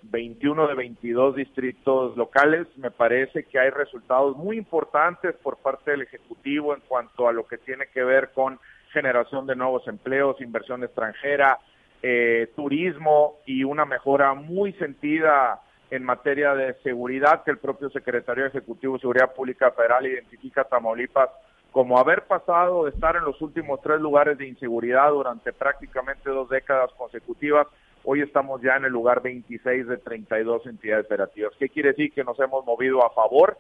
[0.04, 2.68] 21 eh, de 22 distritos locales.
[2.78, 7.48] Me parece que hay resultados muy importantes por parte del Ejecutivo en cuanto a lo
[7.48, 8.60] que tiene que ver con
[8.92, 11.60] generación de nuevos empleos, inversión extranjera,
[12.02, 18.46] eh, turismo y una mejora muy sentida en materia de seguridad que el propio secretario
[18.46, 21.30] ejecutivo de Seguridad Pública Federal identifica a Tamaulipas
[21.72, 26.50] como haber pasado de estar en los últimos tres lugares de inseguridad durante prácticamente dos
[26.50, 27.68] décadas consecutivas
[28.10, 31.52] Hoy estamos ya en el lugar 26 de 32 entidades operativas.
[31.60, 32.14] ¿Qué quiere decir?
[32.14, 33.58] Que nos hemos movido a favor.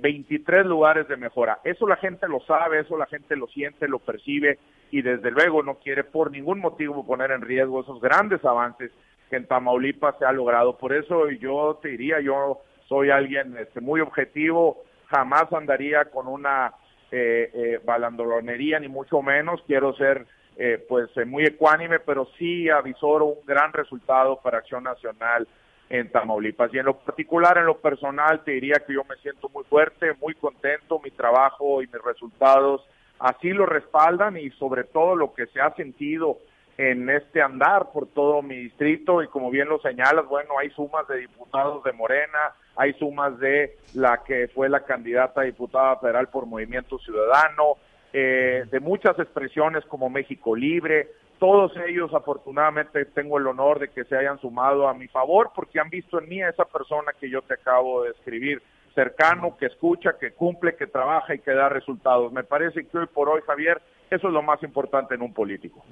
[0.00, 1.58] 23 eh, lugares de mejora.
[1.64, 4.58] Eso la gente lo sabe, eso la gente lo siente, lo percibe
[4.90, 8.92] y desde luego no quiere por ningún motivo poner en riesgo esos grandes avances
[9.30, 10.76] que en Tamaulipas se ha logrado.
[10.78, 16.72] Por eso yo te diría, yo soy alguien este, muy objetivo, jamás andaría con una
[17.10, 22.70] eh, eh, balandronería ni mucho menos, quiero ser eh, pues eh, muy ecuánime, pero sí
[22.70, 25.48] avisoro un gran resultado para Acción Nacional
[25.90, 26.72] en Tamaulipas.
[26.72, 30.14] Y en lo particular, en lo personal, te diría que yo me siento muy fuerte,
[30.20, 32.82] muy contento, mi trabajo y mis resultados
[33.18, 36.38] así lo respaldan y sobre todo lo que se ha sentido
[36.76, 41.06] en este andar por todo mi distrito y como bien lo señalas, bueno, hay sumas
[41.06, 46.28] de diputados de Morena, hay sumas de la que fue la candidata a diputada federal
[46.28, 47.76] por Movimiento Ciudadano,
[48.12, 51.08] eh, de muchas expresiones como México Libre.
[51.38, 55.80] Todos ellos, afortunadamente, tengo el honor de que se hayan sumado a mi favor porque
[55.80, 58.62] han visto en mí a esa persona que yo te acabo de escribir,
[58.94, 62.32] cercano, que escucha, que cumple, que trabaja y que da resultados.
[62.32, 65.84] Me parece que hoy por hoy, Javier, eso es lo más importante en un político.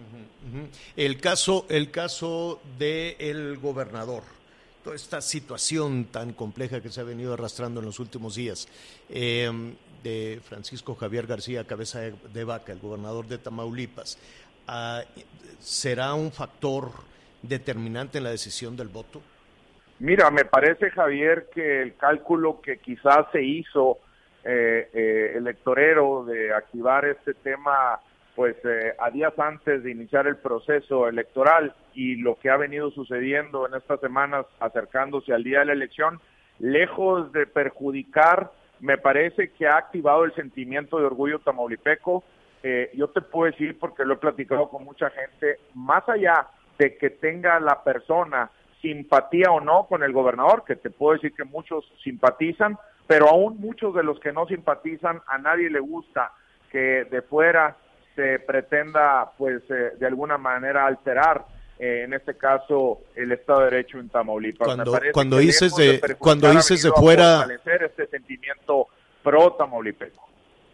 [0.96, 4.22] El caso, el caso del gobernador
[4.82, 8.66] toda esta situación tan compleja que se ha venido arrastrando en los últimos días.
[9.08, 9.48] Eh,
[10.02, 14.18] de Francisco Javier García Cabeza de Vaca, el gobernador de Tamaulipas,
[14.66, 15.02] ah,
[15.60, 16.90] será un factor
[17.42, 19.20] determinante en la decisión del voto?
[19.98, 23.98] Mira, me parece, Javier, que el cálculo que quizás se hizo
[24.44, 28.00] eh, eh, electorero de activar este tema
[28.34, 32.90] pues eh, a días antes de iniciar el proceso electoral y lo que ha venido
[32.90, 36.18] sucediendo en estas semanas acercándose al día de la elección,
[36.58, 42.24] lejos de perjudicar me parece que ha activado el sentimiento de orgullo tamaulipeco.
[42.62, 46.46] Eh, yo te puedo decir, porque lo he platicado con mucha gente, más allá
[46.78, 51.32] de que tenga la persona simpatía o no con el gobernador, que te puedo decir
[51.34, 56.32] que muchos simpatizan, pero aún muchos de los que no simpatizan, a nadie le gusta
[56.70, 57.76] que de fuera
[58.14, 61.44] se pretenda, pues, eh, de alguna manera alterar
[61.78, 64.66] eh, en este caso el Estado de Derecho en Tamaulipas.
[64.66, 68.88] Cuando, cuando dices de, cuando dices de fuera este sentimiento
[69.22, 70.31] pro tamaulipeco.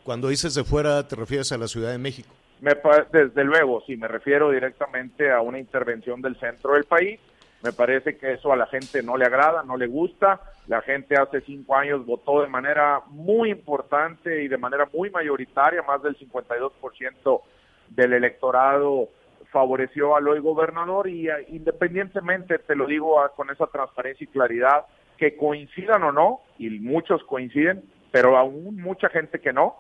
[0.08, 2.30] Cuando dices de fuera te refieres a la Ciudad de México.
[2.62, 2.72] Me,
[3.12, 7.20] desde luego, sí, me refiero directamente a una intervención del centro del país.
[7.62, 10.40] Me parece que eso a la gente no le agrada, no le gusta.
[10.66, 15.82] La gente hace cinco años votó de manera muy importante y de manera muy mayoritaria,
[15.82, 17.42] más del 52%
[17.90, 19.10] del electorado
[19.52, 24.28] favoreció al hoy gobernador y eh, independientemente, te lo digo ah, con esa transparencia y
[24.28, 24.86] claridad,
[25.18, 29.76] que coincidan o no, y muchos coinciden, pero aún mucha gente que no,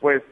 [0.00, 0.22] pues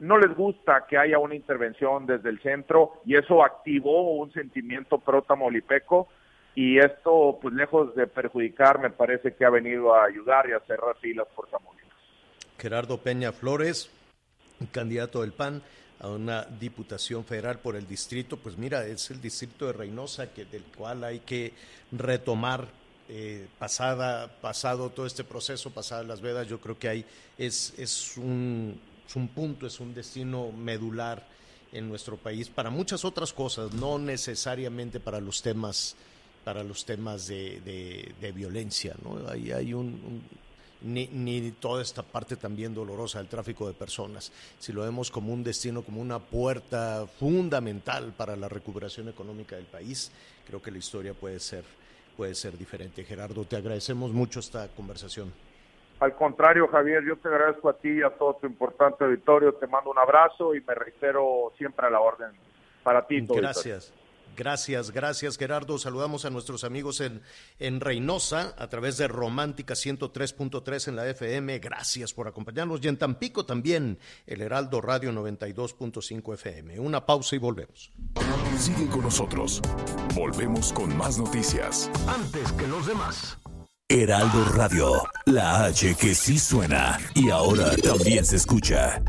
[0.00, 4.98] no les gusta que haya una intervención desde el centro y eso activó un sentimiento
[4.98, 6.08] pro tamaulipeco
[6.54, 10.60] y esto, pues lejos de perjudicar, me parece que ha venido a ayudar y a
[10.60, 11.92] cerrar filas por Tamaulipas.
[12.58, 13.90] Gerardo Peña Flores,
[14.70, 15.62] candidato del PAN
[15.98, 20.44] a una diputación federal por el distrito, pues mira, es el distrito de Reynosa que,
[20.44, 21.54] del cual hay que
[21.90, 22.66] retomar
[23.08, 27.04] eh, pasada, pasado todo este proceso, pasadas las vedas, yo creo que hay,
[27.36, 31.26] es, es, un, es un punto, es un destino medular
[31.72, 35.96] en nuestro país para muchas otras cosas, no necesariamente para los temas
[36.44, 39.18] para los temas de, de, violencia, ¿no?
[39.30, 40.22] Hay, hay un
[40.82, 44.30] ni, ni toda esta parte también dolorosa del tráfico de personas.
[44.58, 49.64] Si lo vemos como un destino, como una puerta fundamental para la recuperación económica del
[49.64, 50.10] país,
[50.46, 51.64] creo que la historia puede ser,
[52.16, 53.04] puede ser diferente.
[53.04, 55.32] Gerardo, te agradecemos mucho esta conversación.
[56.04, 59.54] Al contrario, Javier, yo te agradezco a ti y a todo tu importante auditorio.
[59.54, 62.30] Te mando un abrazo y me reitero siempre a la orden
[62.82, 63.22] para ti.
[63.26, 63.90] Gracias.
[64.36, 65.78] Gracias, gracias Gerardo.
[65.78, 67.22] Saludamos a nuestros amigos en,
[67.58, 71.58] en Reynosa a través de Romántica 103.3 en la FM.
[71.58, 72.84] Gracias por acompañarnos.
[72.84, 76.80] Y en Tampico también, el Heraldo Radio 92.5 FM.
[76.80, 77.90] Una pausa y volvemos.
[78.58, 79.62] Sigue con nosotros.
[80.14, 81.90] Volvemos con más noticias.
[82.06, 83.38] Antes que los demás.
[83.86, 84.92] Heraldo Radio,
[85.26, 89.02] la H que sí suena y ahora también se escucha.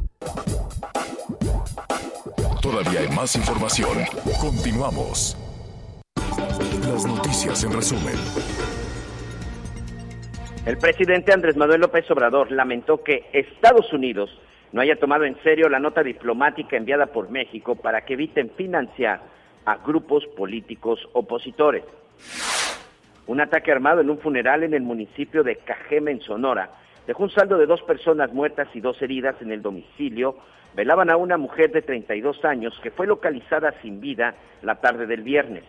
[2.62, 4.00] Todavía hay más información.
[4.42, 5.38] Continuamos.
[6.90, 8.16] Las noticias en resumen.
[10.66, 14.30] El presidente Andrés Manuel López Obrador lamentó que Estados Unidos
[14.74, 19.22] no haya tomado en serio la nota diplomática enviada por México para que eviten financiar
[19.64, 21.86] a grupos políticos opositores.
[23.28, 26.70] Un ataque armado en un funeral en el municipio de Cajeme, en Sonora,
[27.08, 30.38] dejó un saldo de dos personas muertas y dos heridas en el domicilio.
[30.76, 35.24] Velaban a una mujer de 32 años que fue localizada sin vida la tarde del
[35.24, 35.64] viernes.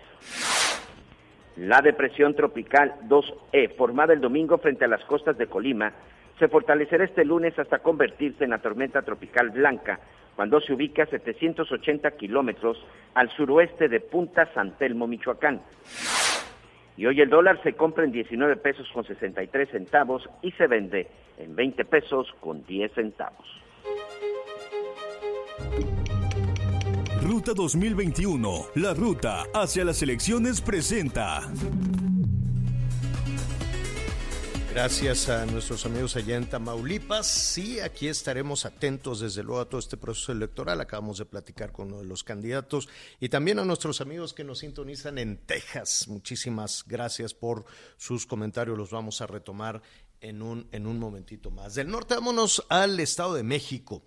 [1.57, 5.93] La depresión tropical 2E, formada el domingo frente a las costas de Colima,
[6.39, 9.99] se fortalecerá este lunes hasta convertirse en la tormenta tropical blanca,
[10.35, 15.63] cuando se ubica a 780 kilómetros al suroeste de Punta San Telmo, Michoacán.
[16.97, 21.09] Y hoy el dólar se compra en 19 pesos con 63 centavos y se vende
[21.39, 23.47] en 20 pesos con 10 centavos.
[27.23, 31.43] Ruta 2021, la ruta hacia las elecciones presenta.
[34.77, 37.27] Gracias a nuestros amigos allá en Tamaulipas.
[37.27, 40.83] Sí, aquí estaremos atentos desde luego a todo este proceso electoral.
[40.83, 42.87] Acabamos de platicar con uno de los candidatos
[43.19, 46.09] y también a nuestros amigos que nos sintonizan en Texas.
[46.09, 47.65] Muchísimas gracias por
[47.97, 48.77] sus comentarios.
[48.77, 49.81] Los vamos a retomar
[50.21, 51.75] en un, en un momentito más.
[51.75, 54.03] Del norte vámonos al Estado de México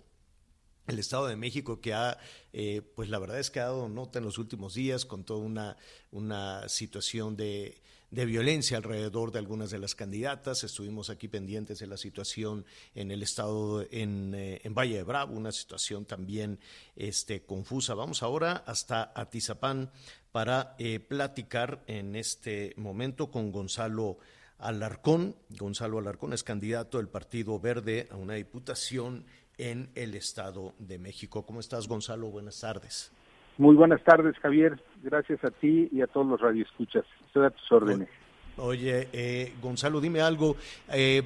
[0.86, 2.18] el Estado de México que ha,
[2.52, 5.40] eh, pues la verdad es que ha dado nota en los últimos días con toda
[5.40, 5.76] una,
[6.10, 7.80] una situación de,
[8.10, 10.64] de violencia alrededor de algunas de las candidatas.
[10.64, 15.34] Estuvimos aquí pendientes de la situación en el estado, en, eh, en Valle de Bravo,
[15.34, 16.58] una situación también
[16.96, 17.94] este, confusa.
[17.94, 19.90] Vamos ahora hasta Atizapán
[20.32, 24.18] para eh, platicar en este momento con Gonzalo
[24.58, 25.36] Alarcón.
[25.50, 29.24] Gonzalo Alarcón es candidato del Partido Verde a una diputación
[29.56, 31.44] en el Estado de México.
[31.44, 32.30] ¿Cómo estás, Gonzalo?
[32.30, 33.12] Buenas tardes.
[33.58, 34.80] Muy buenas tardes, Javier.
[35.02, 37.04] Gracias a ti y a todos los radioescuchas.
[37.26, 38.08] Estoy a tus órdenes.
[38.56, 40.56] Oye, eh, Gonzalo, dime algo.
[40.92, 41.22] Eh,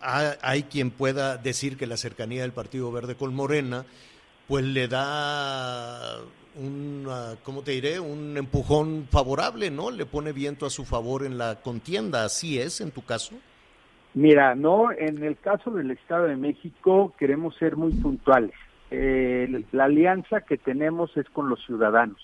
[0.00, 3.84] hay quien pueda decir que la cercanía del Partido Verde con Morena,
[4.48, 6.18] pues le da
[6.56, 7.06] un,
[7.42, 8.00] ¿cómo te diré?
[8.00, 9.90] Un empujón favorable, ¿no?
[9.90, 12.24] Le pone viento a su favor en la contienda.
[12.24, 13.36] ¿Así es en tu caso?
[14.14, 18.54] Mira, no, en el caso del Estado de México queremos ser muy puntuales.
[18.94, 22.20] Eh, la alianza que tenemos es con los ciudadanos.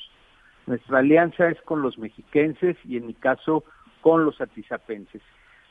[0.67, 3.65] Nuestra alianza es con los mexiquenses y en mi caso
[4.03, 5.23] con los atizapenses.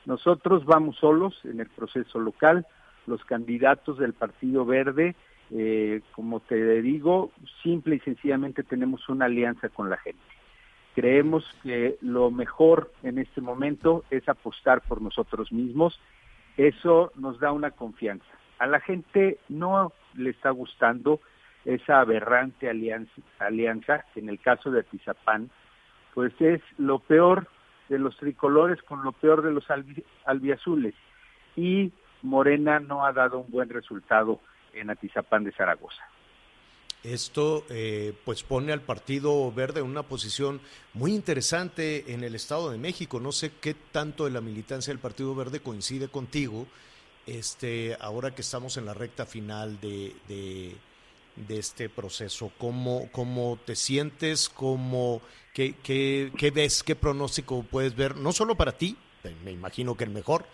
[0.06, 2.66] Nosotros vamos solos en el proceso local,
[3.06, 5.14] los candidatos del Partido Verde,
[5.52, 7.30] eh, como te digo,
[7.62, 10.20] simple y sencillamente tenemos una alianza con la gente.
[10.96, 16.00] Creemos que lo mejor en este momento es apostar por nosotros mismos.
[16.56, 18.26] Eso nos da una confianza.
[18.58, 21.20] A la gente no le está gustando
[21.64, 25.50] esa aberrante alianza, alianza en el caso de Atizapán,
[26.14, 27.48] pues es lo peor
[27.88, 29.64] de los tricolores con lo peor de los
[30.24, 30.94] albiazules.
[31.56, 34.40] Y Morena no ha dado un buen resultado
[34.72, 36.02] en Atizapán de Zaragoza.
[37.04, 40.60] Esto eh, pues pone al Partido Verde en una posición
[40.94, 43.20] muy interesante en el Estado de México.
[43.20, 46.66] No sé qué tanto de la militancia del Partido Verde coincide contigo,
[47.28, 52.50] este, ahora que estamos en la recta final de, de, este proceso.
[52.58, 54.48] ¿Cómo, ¿Cómo te sientes?
[54.48, 55.20] ¿Cómo,
[55.52, 56.82] qué, qué, ves?
[56.82, 58.16] ¿Qué pronóstico puedes ver?
[58.16, 58.96] No solo para ti,
[59.44, 60.46] me imagino que el mejor,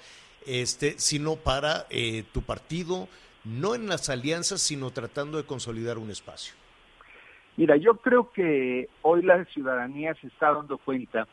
[0.47, 3.09] este, sino para eh, tu partido
[3.45, 6.55] no en las alianzas, sino tratando de consolidar un espacio?
[7.57, 11.29] Mira, yo creo que hoy la ciudadanía se está dando cuenta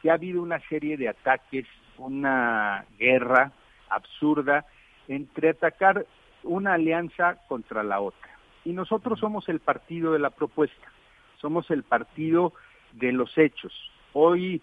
[0.00, 1.66] que ha habido una serie de ataques,
[1.98, 3.52] una guerra
[3.88, 4.66] absurda
[5.08, 6.06] entre atacar
[6.42, 8.30] una alianza contra la otra.
[8.64, 10.92] Y nosotros somos el partido de la propuesta,
[11.40, 12.52] somos el partido
[12.92, 13.72] de los hechos.
[14.12, 14.62] Hoy,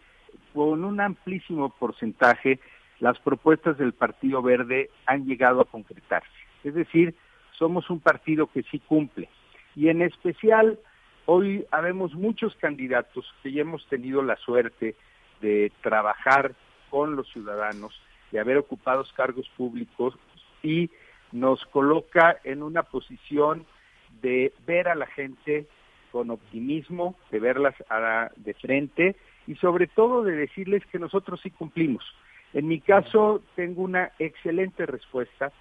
[0.53, 2.59] con un amplísimo porcentaje,
[2.99, 6.29] las propuestas del Partido Verde han llegado a concretarse.
[6.63, 7.15] Es decir,
[7.57, 9.29] somos un partido que sí cumple.
[9.75, 10.79] Y en especial,
[11.25, 14.95] hoy habemos muchos candidatos que ya hemos tenido la suerte
[15.41, 16.53] de trabajar
[16.89, 17.99] con los ciudadanos,
[18.31, 20.15] de haber ocupado cargos públicos
[20.63, 20.89] y
[21.31, 23.65] nos coloca en una posición
[24.21, 25.67] de ver a la gente
[26.11, 27.75] con optimismo, de verlas
[28.35, 29.15] de frente
[29.47, 32.03] y sobre todo de decirles que nosotros sí cumplimos.
[32.53, 35.51] En mi caso tengo una excelente respuesta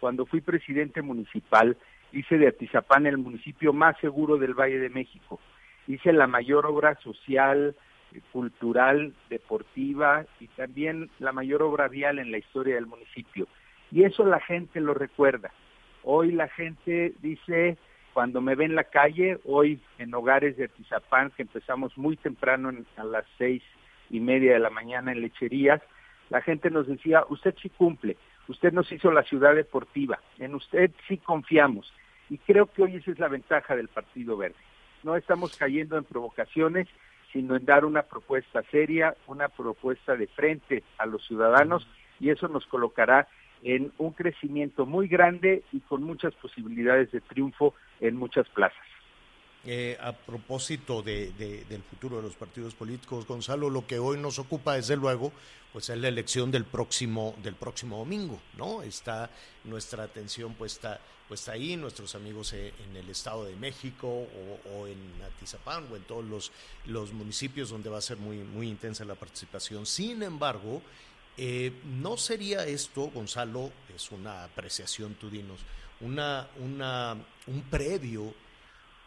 [0.00, 1.76] cuando fui presidente municipal,
[2.12, 5.40] hice de Atizapán el municipio más seguro del Valle de México.
[5.88, 7.74] Hice la mayor obra social,
[8.12, 13.48] eh, cultural, deportiva y también la mayor obra vial en la historia del municipio.
[13.90, 15.50] Y eso la gente lo recuerda.
[16.02, 17.76] Hoy la gente dice,
[18.12, 22.72] cuando me ve en la calle, hoy en hogares de Atizapán, que empezamos muy temprano
[22.96, 23.62] a las seis
[24.10, 25.82] y media de la mañana en lecherías,
[26.30, 28.16] la gente nos decía, usted sí cumple,
[28.48, 31.92] usted nos hizo la ciudad deportiva, en usted sí confiamos.
[32.28, 34.56] Y creo que hoy esa es la ventaja del Partido Verde.
[35.02, 36.88] No estamos cayendo en provocaciones,
[37.32, 41.86] sino en dar una propuesta seria, una propuesta de frente a los ciudadanos,
[42.18, 43.28] y eso nos colocará
[43.66, 48.86] en un crecimiento muy grande y con muchas posibilidades de triunfo en muchas plazas.
[49.64, 51.32] Eh, a propósito de,
[51.68, 55.32] del futuro de los partidos políticos, Gonzalo, lo que hoy nos ocupa, desde luego,
[55.72, 58.84] pues es la elección del próximo, del próximo domingo, ¿no?
[58.84, 59.28] Está
[59.64, 64.28] nuestra atención puesta, puesta ahí, nuestros amigos eh, en el Estado de México
[64.72, 66.52] o, en Atizapán o en todos los,
[66.84, 69.86] los municipios donde va a ser muy, muy intensa la participación.
[69.86, 70.80] Sin embargo,
[71.36, 75.64] eh, ¿no sería esto, Gonzalo, es una apreciación, tú dinos,
[76.00, 77.16] una, una,
[77.46, 78.34] un previo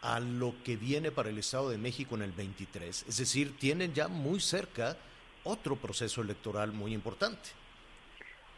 [0.02, 3.06] a lo que viene para el Estado de México en el 23.
[3.08, 4.96] Es decir, tienen ya muy cerca
[5.44, 7.50] otro proceso electoral muy importante.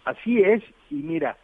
[0.05, 1.37] Así es, y mira,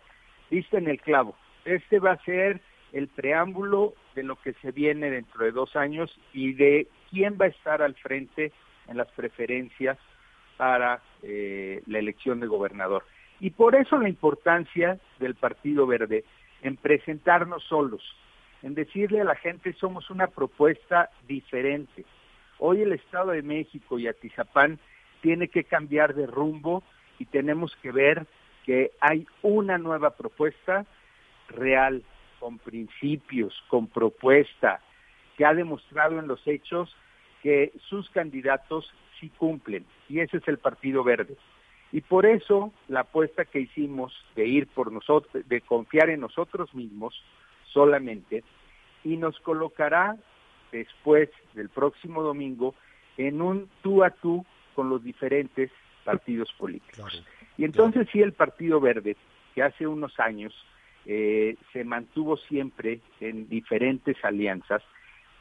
[0.51, 2.61] viste en el clavo, este va a ser
[2.93, 7.47] el preámbulo de lo que se viene dentro de dos años y de quién va
[7.47, 8.53] a estar al frente
[8.89, 9.99] en las preferencias
[10.59, 13.04] para eh, la elección de gobernador.
[13.40, 16.24] Y por eso la importancia del Partido Verde
[16.61, 18.02] en presentarnos solos,
[18.62, 22.04] en decirle a la gente somos una propuesta diferente.
[22.59, 24.80] Hoy el Estado de México y Atizapán
[25.22, 26.82] tiene que cambiar de rumbo
[27.20, 28.26] y tenemos que ver
[28.66, 30.84] que hay una nueva propuesta
[31.48, 32.02] real,
[32.40, 34.80] con principios, con propuesta,
[35.36, 36.94] que ha demostrado en los hechos
[37.42, 41.36] que sus candidatos sí cumplen, y ese es el Partido Verde.
[41.90, 46.74] Y por eso la apuesta que hicimos de ir por nosotros, de confiar en nosotros
[46.74, 47.14] mismos,
[47.72, 48.44] solamente
[49.04, 50.16] y nos colocará
[50.72, 52.74] después del próximo domingo
[53.16, 54.44] en un tú a tú
[54.74, 55.70] con los diferentes
[56.04, 57.24] partidos políticos.
[57.56, 59.16] y entonces sí el Partido Verde,
[59.54, 60.54] que hace unos años
[61.06, 64.82] eh, se mantuvo siempre en diferentes alianzas,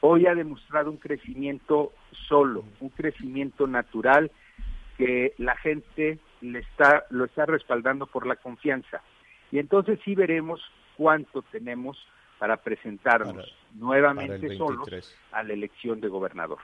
[0.01, 1.93] hoy ha demostrado un crecimiento
[2.27, 4.31] solo, un crecimiento natural
[4.97, 9.01] que la gente le está, lo está respaldando por la confianza.
[9.51, 10.61] Y entonces sí veremos
[10.95, 11.97] cuánto tenemos
[12.39, 16.59] para presentarnos nuevamente solos a la elección de gobernador.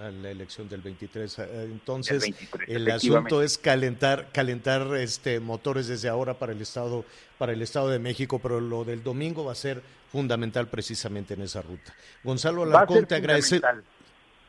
[0.00, 1.38] A la elección del 23.
[1.38, 2.32] Eh, entonces,
[2.68, 7.04] el, asunto es calentar, calentar este motores desde ahora para el estado,
[7.36, 9.82] para el estado de México, pero lo del domingo va a ser
[10.12, 11.94] fundamental precisamente en esa ruta.
[12.22, 13.60] Gonzalo Alarcón, te agradece.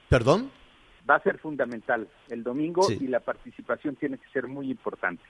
[0.08, 0.52] ¿Perdón?
[1.10, 5.24] Va a ser fundamental el domingo y la participación tiene que ser muy importante.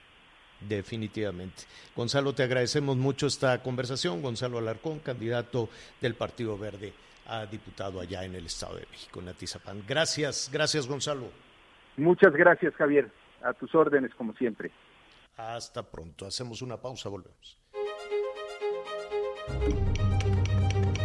[0.60, 1.64] Definitivamente.
[1.96, 4.22] Gonzalo, te agradecemos mucho esta conversación.
[4.22, 5.70] Gonzalo Alarcón, candidato
[6.02, 6.94] del Partido Verde
[7.30, 9.84] a diputado allá en el Estado de México, en Atizapán.
[9.88, 11.30] Gracias, gracias Gonzalo.
[11.98, 13.12] Muchas gracias Javier,
[13.44, 14.72] a tus órdenes como siempre.
[15.38, 17.58] Hasta pronto, hacemos una pausa, volvemos.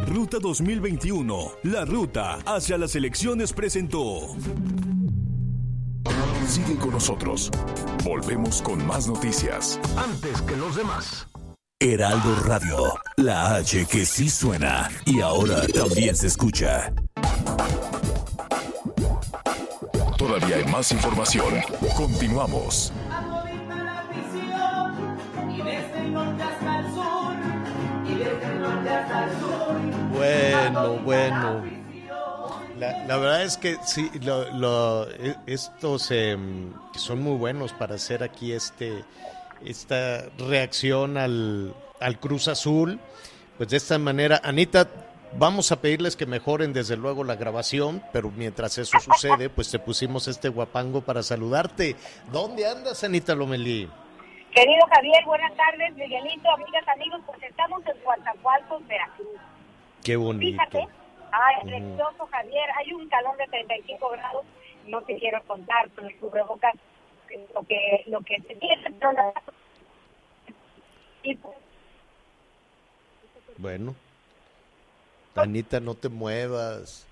[0.06, 4.34] Ruta 2021, la ruta hacia las elecciones presentó.
[6.46, 7.50] Sigue con nosotros.
[8.04, 9.80] Volvemos con más noticias.
[9.96, 11.26] Antes que los demás.
[11.86, 16.90] Heraldo Radio, la H que sí suena y ahora también se escucha.
[20.16, 21.60] Todavía hay más información.
[21.94, 22.90] Continuamos.
[30.10, 31.64] Bueno, bueno.
[32.78, 38.52] La, verdad es que sí, lo, e, estos em, son muy buenos para hacer aquí
[38.52, 39.04] este
[39.64, 43.00] esta reacción al, al Cruz Azul.
[43.56, 44.88] Pues de esta manera, Anita,
[45.38, 49.78] vamos a pedirles que mejoren desde luego la grabación, pero mientras eso sucede, pues te
[49.78, 51.96] pusimos este guapango para saludarte.
[52.32, 53.88] ¿Dónde andas, Anita Lomelí?
[54.52, 59.40] Querido Javier, buenas tardes, Miguelito, amigas, amigos, pues estamos en Coatzacoalcos, Veracruz.
[60.04, 60.62] Qué bonito.
[60.62, 60.88] Fíjate,
[61.34, 62.64] Ay, precioso, Javier.
[62.78, 64.44] Hay un calor de 35 grados.
[64.86, 66.74] No te quiero contar, con el cubrebocas
[67.54, 68.96] lo que, lo que se tiene.
[71.22, 71.56] Y pues,
[73.58, 73.94] bueno.
[75.34, 77.06] Anita, no te muevas.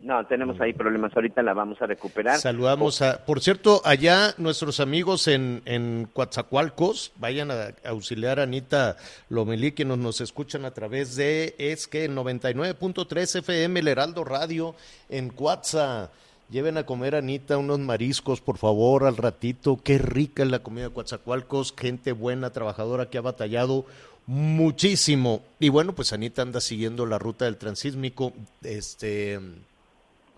[0.00, 1.12] No, tenemos ahí problemas.
[1.16, 2.38] Ahorita la vamos a recuperar.
[2.38, 8.96] Saludamos a, por cierto, allá nuestros amigos en, en Coatzacoalcos, vayan a, auxiliar a Anita
[9.30, 14.74] Lomelí, que nos, nos escuchan a través de, es que 99.3 FM, el Heraldo Radio,
[15.08, 16.10] en Coatza.
[16.50, 19.80] Lleven a comer, Anita, unos mariscos, por favor, al ratito.
[19.82, 23.86] Qué rica es la comida de Coatzacoalcos, gente buena, trabajadora que ha batallado
[24.26, 25.42] muchísimo.
[25.58, 28.32] Y bueno, pues Anita anda siguiendo la ruta del transísmico.
[28.62, 29.40] Este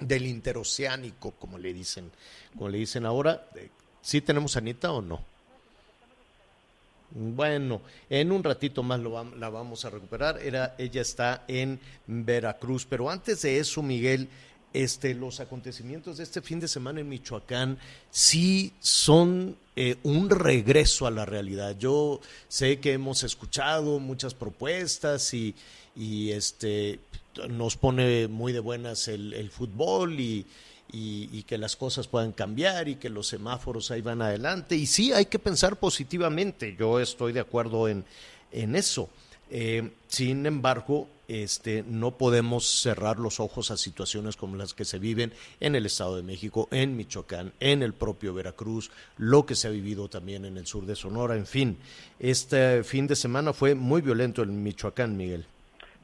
[0.00, 2.11] del interoceánico, como le dicen,
[2.54, 3.48] como le dicen ahora.
[4.02, 5.24] ¿Sí tenemos Anita o no?
[7.11, 7.80] Bueno,
[8.11, 10.38] en un ratito más la vamos a recuperar.
[10.42, 12.86] Era, ella está en Veracruz.
[12.86, 14.28] Pero antes de eso, Miguel,
[14.83, 17.79] este, los acontecimientos de este fin de semana en Michoacán
[18.11, 21.77] sí son eh, un regreso a la realidad.
[21.79, 25.55] Yo sé que hemos escuchado muchas propuestas y,
[26.31, 27.01] este,
[27.49, 30.47] nos pone muy de buenas el, fútbol y,
[31.47, 34.77] que las cosas puedan cambiar y que los semáforos ahí van adelante.
[34.77, 38.05] Y sí, hay que pensar positivamente, yo estoy de acuerdo en,
[38.53, 39.09] en eso.
[39.51, 44.99] Eh, sin embargo, este, no podemos cerrar los ojos a situaciones como las que se
[44.99, 49.68] viven en el Estado de México, en Michoacán, en el propio Veracruz, lo que se
[49.68, 51.77] ha vivido también en el sur de Sonora, en fin.
[52.18, 55.45] Este fin de semana fue muy violento en Michoacán, Miguel.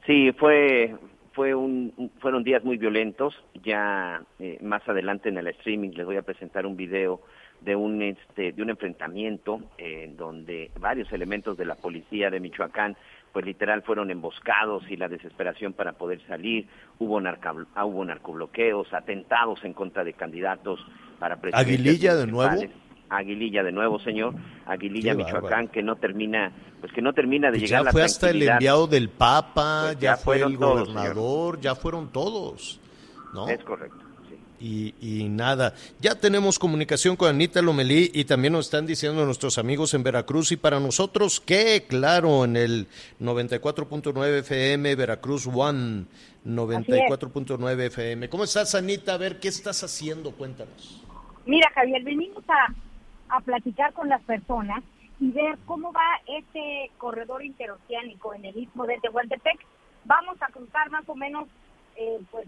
[0.05, 0.95] Sí, fue
[1.33, 3.35] fue un, fueron días muy violentos.
[3.63, 7.21] Ya eh, más adelante en el streaming les voy a presentar un video
[7.61, 12.39] de un este de un enfrentamiento en eh, donde varios elementos de la policía de
[12.39, 12.95] Michoacán
[13.33, 16.67] pues literal fueron emboscados y la desesperación para poder salir,
[16.99, 17.51] hubo, narca,
[17.83, 20.79] hubo narcobloqueos, atentados en contra de candidatos
[21.19, 21.73] para presidente.
[21.73, 22.61] ¿Aguililla de nuevo?
[23.09, 24.35] Aguililla de nuevo, señor.
[24.67, 28.43] Aguililla, Michoacán, que no termina, pues que no termina de llegar ya fue hasta el
[28.43, 32.79] enviado del Papa, pues ya, fue el gobernador, ya fueron todos,
[33.33, 33.49] ¿no?
[33.49, 34.02] Es correcto.
[34.65, 39.57] Y, y, nada, ya tenemos comunicación con Anita Lomelí y también nos están diciendo nuestros
[39.57, 42.87] amigos en Veracruz y para nosotros que, claro, en el
[43.19, 46.05] 94.9 FM, Veracruz One,
[46.45, 48.29] 94.9 FM.
[48.29, 49.15] ¿Cómo estás, Anita?
[49.15, 50.31] A ver, ¿qué estás haciendo?
[50.31, 51.01] Cuéntanos.
[51.45, 52.73] Mira, Javier, venimos a
[53.33, 54.83] a platicar con las personas
[55.19, 59.59] y ver cómo va este corredor interoceánico en el istmo de Tehuantepec.
[60.05, 61.47] Vamos a cruzar más o menos
[61.95, 62.47] eh, pues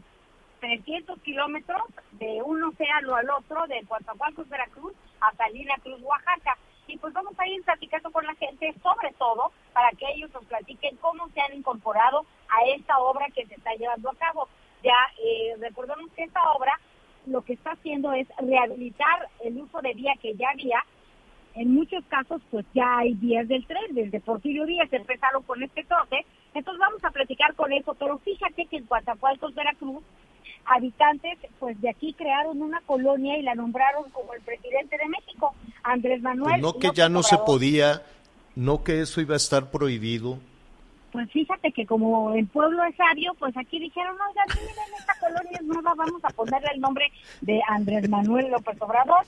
[0.59, 1.83] 300 kilómetros
[2.13, 6.57] de un océano al otro, de Coatzacoalcos, Veracruz, a Salina Cruz, Oaxaca.
[6.87, 10.45] Y pues vamos a ir platicando con la gente, sobre todo para que ellos nos
[10.45, 14.47] platiquen cómo se han incorporado a esta obra que se está llevando a cabo.
[14.83, 16.79] Ya eh, recordemos que esta obra
[17.25, 20.83] lo que está haciendo es rehabilitar el uso de vía que ya había.
[21.55, 25.83] En muchos casos, pues ya hay vías del tren, desde Porfirio Díaz empezaron con este
[25.85, 26.25] trote.
[26.53, 30.03] Entonces vamos a platicar con eso, pero fíjate que en Coatzacoalcos, Veracruz,
[30.66, 35.53] habitantes pues de aquí crearon una colonia y la nombraron como el presidente de México,
[35.84, 36.61] Andrés Manuel.
[36.61, 38.03] Pues no que ya no se podía,
[38.55, 40.39] no que eso iba a estar prohibido.
[41.16, 45.59] Pues fíjate que como el pueblo es sabio, pues aquí dijeron, oiga, miren, esta colonia
[45.61, 47.05] es nueva, vamos a ponerle el nombre
[47.39, 49.26] de Andrés Manuel López Obrador.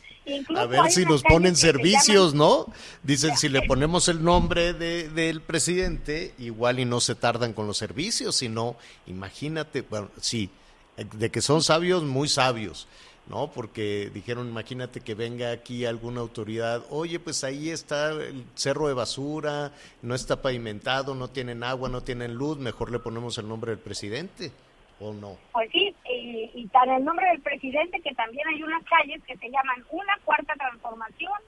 [0.58, 2.66] a ver si nos ponen servicios, ¿no?
[3.04, 7.68] Dicen, si le ponemos el nombre de, del presidente, igual y no se tardan con
[7.68, 8.76] los servicios, sino,
[9.06, 10.50] imagínate, bueno, sí,
[10.98, 12.88] de que son sabios, muy sabios
[13.30, 13.52] ¿no?
[13.52, 18.94] Porque dijeron, imagínate que venga aquí alguna autoridad, oye, pues ahí está el cerro de
[18.94, 19.72] basura,
[20.02, 23.80] no está pavimentado, no tienen agua, no tienen luz, mejor le ponemos el nombre del
[23.80, 24.52] presidente,
[25.00, 25.38] ¿o no?
[25.52, 29.38] Pues sí, y, y tan el nombre del presidente que también hay unas calles que
[29.38, 31.40] se llaman Una Cuarta Transformación,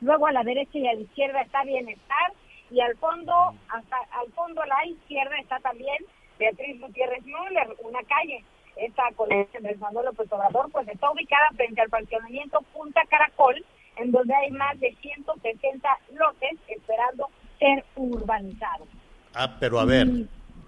[0.00, 2.32] luego a la derecha y a la izquierda está Bienestar,
[2.70, 5.96] y al fondo, hasta al fondo a la izquierda está también
[6.38, 8.42] Beatriz Gutiérrez Müller, una calle
[8.76, 13.64] esta colección del Manuel López Obrador, pues está ubicada frente al fraccionamiento Punta Caracol,
[13.96, 18.88] en donde hay más de 160 lotes esperando ser urbanizados.
[19.34, 20.08] Ah, pero a ver,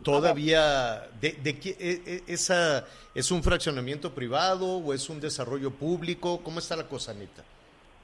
[0.02, 6.42] todavía, de, de, e, e, esa, ¿es un fraccionamiento privado o es un desarrollo público?
[6.42, 7.44] ¿Cómo está la cosa, Anita?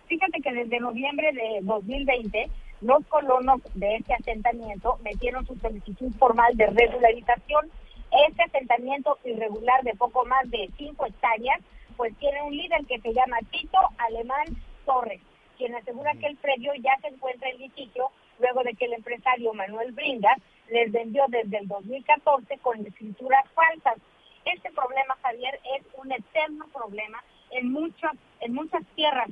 [0.06, 2.50] Fíjate que desde noviembre de 2020
[2.82, 7.70] los colonos de este asentamiento metieron su solicitud formal de regularización
[8.26, 11.60] este asentamiento irregular de poco más de 5 hectáreas,
[11.96, 14.46] pues tiene un líder que se llama Tito Alemán
[14.84, 15.20] Torres,
[15.56, 19.52] quien asegura que el predio ya se encuentra en litigio luego de que el empresario
[19.52, 20.38] Manuel Bringas
[20.68, 23.96] les vendió desde el 2014 con escrituras falsas.
[24.44, 29.30] Este problema, Javier, es un eterno problema en muchas, en muchas tierras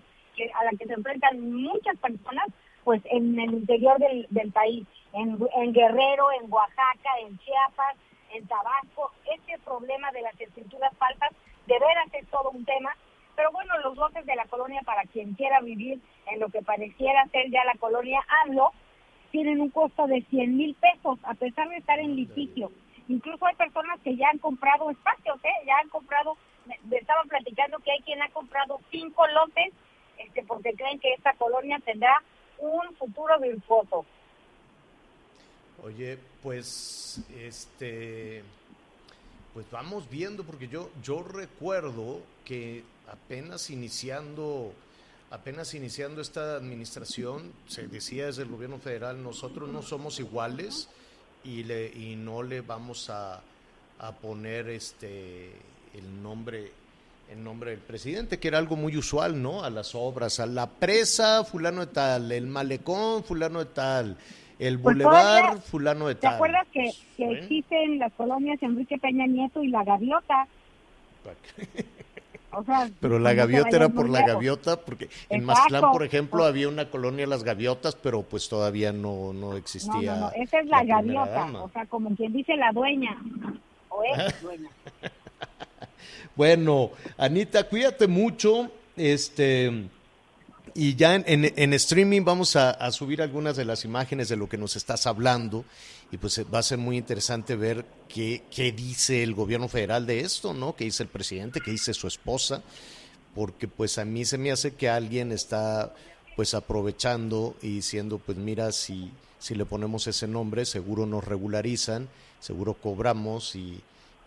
[0.55, 2.47] a las que se enfrentan muchas personas,
[2.85, 7.97] pues en el interior del, país, en Guerrero, en Oaxaca, en Chiapas,
[8.33, 11.31] en Tabasco, este problema de las escrituras falsas
[11.67, 12.95] de veras es todo un tema,
[13.37, 17.27] pero bueno, los lotes de la colonia para quien quiera vivir en lo que pareciera
[17.29, 18.73] ser ya la colonia AMLO,
[19.31, 22.71] tienen un costo de 100 mil pesos, a pesar de estar en litigio.
[23.09, 25.67] Incluso hay personas que ya han comprado espacios, ¿eh?
[25.67, 26.37] ya han comprado,
[26.85, 29.73] me estaba platicando que hay quien ha comprado cinco lotes
[30.19, 32.23] este, porque creen que esta colonia tendrá
[32.59, 34.05] un futuro virtuoso.
[35.83, 38.45] Oye, pues, este,
[39.53, 44.73] pues vamos viendo, porque yo, yo recuerdo que apenas iniciando,
[45.31, 50.89] apenas iniciando esta administración, se decía desde el gobierno federal, nosotros no somos iguales
[51.43, 53.43] y, le, y no le vamos a,
[53.99, 55.51] a poner este
[55.95, 56.73] el nombre
[57.31, 59.65] el nombre del presidente, que era algo muy usual, ¿no?
[59.65, 64.17] A las obras, a la presa, fulano de tal, el malecón, fulano de tal,
[64.59, 66.31] el pues bulevar, fulano de tal.
[66.33, 70.47] ¿Te acuerdas que, existen las colonias Enrique Peña Nieto y la Gaviota?
[73.01, 77.27] pero la gaviota era por la gaviota, porque en Mazatlán, por ejemplo, había una colonia
[77.27, 80.17] Las Gaviotas, pero pues todavía no, no existía.
[80.17, 83.17] No, no, esa es la, gaviota, o sea, como quien dice la dueña,
[83.89, 84.69] o es dueña.
[86.37, 89.91] bueno, Anita, cuídate mucho, este
[90.75, 94.77] y ya en, streaming vamos a, subir algunas de las imágenes de lo que nos
[94.77, 95.65] estás hablando
[96.11, 100.21] y pues va a ser muy interesante ver qué, qué dice el gobierno federal de
[100.21, 100.75] esto, ¿no?
[100.75, 101.61] ¿Qué dice el presidente?
[101.61, 102.63] ¿Qué dice su esposa?
[103.35, 105.95] Porque pues a mí se me hace que alguien está
[106.37, 112.09] pues aprovechando y diciendo pues mira si, si le ponemos ese nombre seguro nos regularizan,
[112.41, 113.83] seguro cobramos y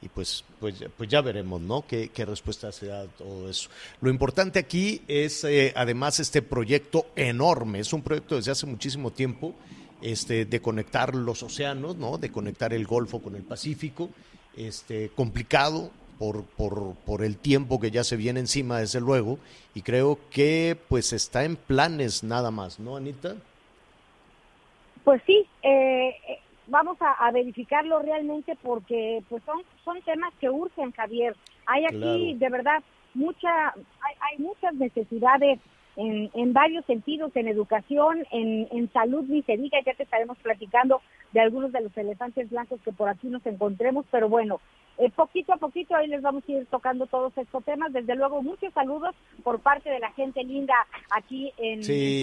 [0.06, 1.84] y pues, pues, pues ya veremos, ¿no?
[1.88, 3.70] ¿Qué, respuesta se da a todo eso.
[4.02, 9.12] Lo importante aquí es, eh, además, este proyecto enorme, es un proyecto desde hace muchísimo
[9.12, 9.56] tiempo,
[10.04, 12.20] este, de conectar los océanos, ¿no?
[12.20, 14.12] De conectar el Golfo con el Pacífico,
[14.56, 15.90] este, complicado
[16.20, 19.40] por, por, por el tiempo que ya se viene encima, desde luego,
[19.74, 23.36] y creo que pues está en planes nada más, ¿no, Anita?
[25.04, 26.14] Pues sí, eh
[26.68, 31.36] vamos a, verificarlo realmente porque pues son son temas que urgen Javier.
[31.66, 35.60] Hay aquí de verdad mucha hay, hay muchas necesidades
[35.96, 40.38] en, en, varios sentidos, en educación, en, en salud, ni se diga, ya te estaremos
[40.40, 44.60] platicando de algunos de los elefantes blancos que por aquí nos encontremos, pero bueno,
[44.98, 47.92] eh, poquito a poquito ahí les vamos a ir tocando todos estos temas.
[47.92, 50.74] Desde luego, muchos saludos por parte de la gente linda
[51.10, 52.22] aquí en sí,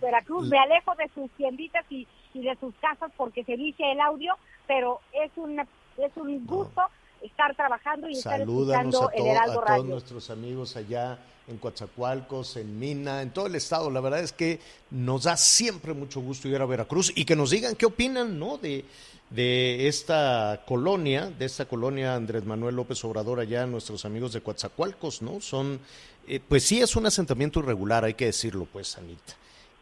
[0.00, 0.48] Veracruz.
[0.48, 4.34] Me alejo de sus tienditas y, de sus casas porque se dice el audio,
[4.66, 5.66] pero es, una,
[5.98, 6.82] es un gusto
[7.22, 12.78] estar trabajando y estar escuchando el Heraldo a todos nuestros amigos allá en Coatzacoalcos, en
[12.78, 13.90] Mina, en todo el estado.
[13.90, 14.60] La verdad es que
[14.90, 18.58] nos da siempre mucho gusto ir a Veracruz y que nos digan qué opinan, ¿no?
[18.58, 18.84] De,
[19.30, 25.22] de esta colonia, de esta colonia Andrés Manuel López Obrador allá, nuestros amigos de Coatzacoalcos,
[25.22, 25.40] ¿no?
[25.40, 25.80] Son,
[26.28, 29.34] eh, pues sí es un asentamiento irregular, hay que decirlo, pues, Anita.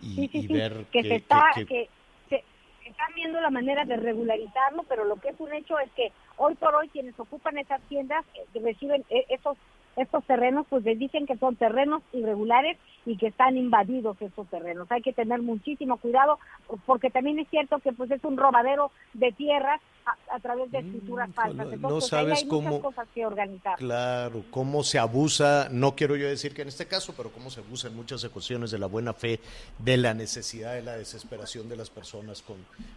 [0.02, 1.88] Y, ver que, se está, que,
[2.28, 2.44] se,
[2.84, 6.54] están viendo la manera de regularizarlo, pero lo que es un hecho es que hoy
[6.56, 9.56] por hoy quienes ocupan esas tiendas eh, reciben eh, esos
[9.96, 14.90] estos terrenos, pues les dicen que son terrenos irregulares y que están invadidos estos terrenos.
[14.90, 16.38] Hay que tener muchísimo cuidado
[16.86, 19.80] porque también es cierto que pues es un robadero de tierras
[20.30, 21.72] a, través de escrituras mm, falsas.
[21.72, 23.76] Entonces, no sabes hay cómo, cosas que organizar.
[23.78, 27.60] Claro, cómo se abusa, no quiero yo decir que en este caso, pero cómo se
[27.60, 29.40] abusa en muchas ocasiones de la buena fe,
[29.78, 32.56] de la necesidad, de la desesperación de las personas con,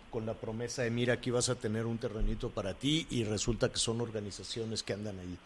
[0.09, 3.69] con la promesa de mira, aquí vas a tener un terrenito para ti y resulta
[3.69, 5.37] que son organizaciones que andan ahí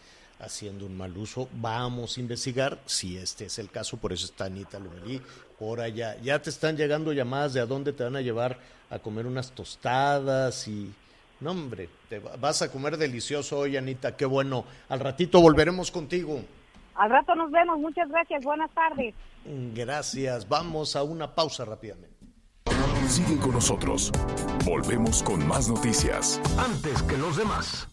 [0.41, 1.47] haciendo un mal uso.
[1.53, 5.21] Vamos a investigar si este es el caso, por eso está Anita Lomelí
[5.57, 6.17] por allá.
[6.21, 8.57] Ya te están llegando llamadas de a dónde te van a llevar
[8.89, 10.93] a comer unas tostadas y...
[11.39, 14.63] No, hombre, te vas a comer delicioso hoy, Anita, qué bueno.
[14.89, 16.39] Al ratito volveremos contigo.
[16.95, 19.15] Al rato nos vemos, muchas gracias, buenas tardes.
[19.73, 22.11] Gracias, vamos a una pausa rápidamente.
[23.07, 24.11] Sigue con nosotros,
[24.65, 26.39] volvemos con más noticias.
[26.57, 27.87] Antes que los demás.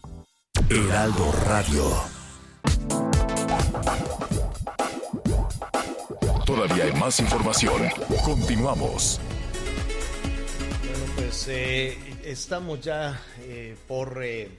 [0.69, 2.18] Heraldo Radio.
[6.59, 7.83] Todavía hay más información.
[8.25, 9.17] Continuamos.
[10.83, 14.49] Bueno, pues eh, estamos ya eh, por, eh,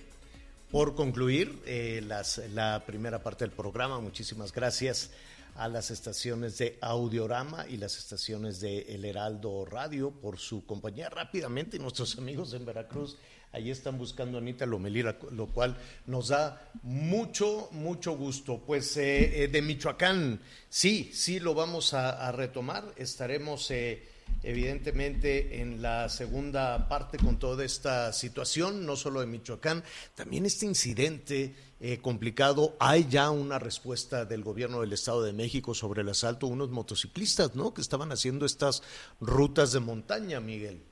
[0.71, 1.61] por concluir
[2.07, 4.01] las, la primera parte del programa.
[4.01, 5.11] Muchísimas gracias
[5.57, 11.11] a las estaciones de Audiorama y las estaciones de El Heraldo Radio por su compañía.
[11.11, 13.19] Rápidamente, nuestros amigos en Veracruz
[13.53, 15.77] Ahí están buscando a Anita Lomelí, lo cual
[16.07, 18.63] nos da mucho, mucho gusto.
[18.65, 22.85] Pues eh, eh, de Michoacán, sí, sí lo vamos a, retomar.
[22.97, 24.07] Estaremos eh,
[24.45, 29.83] evidentemente en la segunda parte con toda esta situación, no solo de Michoacán,
[30.15, 31.57] también este incidente
[32.03, 32.77] complicado.
[32.79, 36.71] Hay ya una respuesta del gobierno del Estado de México sobre el asalto a unos
[36.71, 37.75] motociclistas, ¿no?
[37.75, 38.83] Que estaban haciendo estas
[39.19, 40.90] rutas de montaña, Miguel.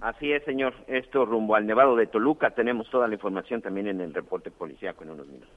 [0.00, 0.74] Así es, señor.
[0.86, 2.50] Esto rumbo al Nevado de Toluca.
[2.50, 5.50] Tenemos toda la información también en el reporte policíaco en unos minutos.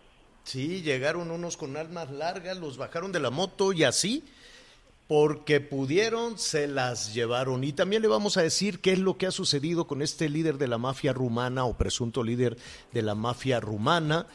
[0.44, 4.24] Sí, llegaron unos con armas largas, los bajaron de la moto y así
[5.08, 7.64] porque pudieron, se las llevaron.
[7.64, 10.58] Y también le vamos a decir qué es lo que ha sucedido con este líder
[10.58, 12.58] de la mafia rumana o presunto líder
[12.94, 14.28] de la mafia rumana,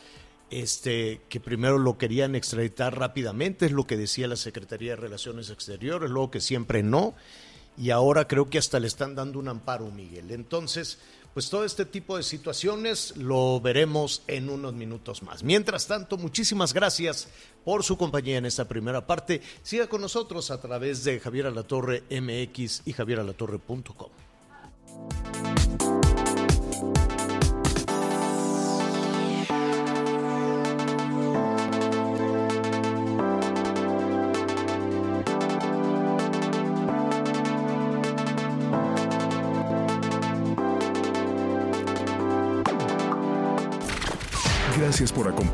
[0.50, 5.50] este, que primero lo querían extraditar rápidamente, es lo que decía la Secretaría de Relaciones
[5.50, 7.14] Exteriores, luego que siempre no,
[7.78, 10.30] y ahora creo que hasta le están dando un amparo, Miguel.
[10.32, 10.98] Entonces,
[11.32, 15.42] pues todo este tipo de situaciones lo veremos en unos minutos más.
[15.42, 17.28] Mientras tanto, muchísimas gracias
[17.64, 19.40] por su compañía en esta primera parte.
[19.62, 24.27] Siga con nosotros a través de Javier Alatorre MX y javieralatorre.com.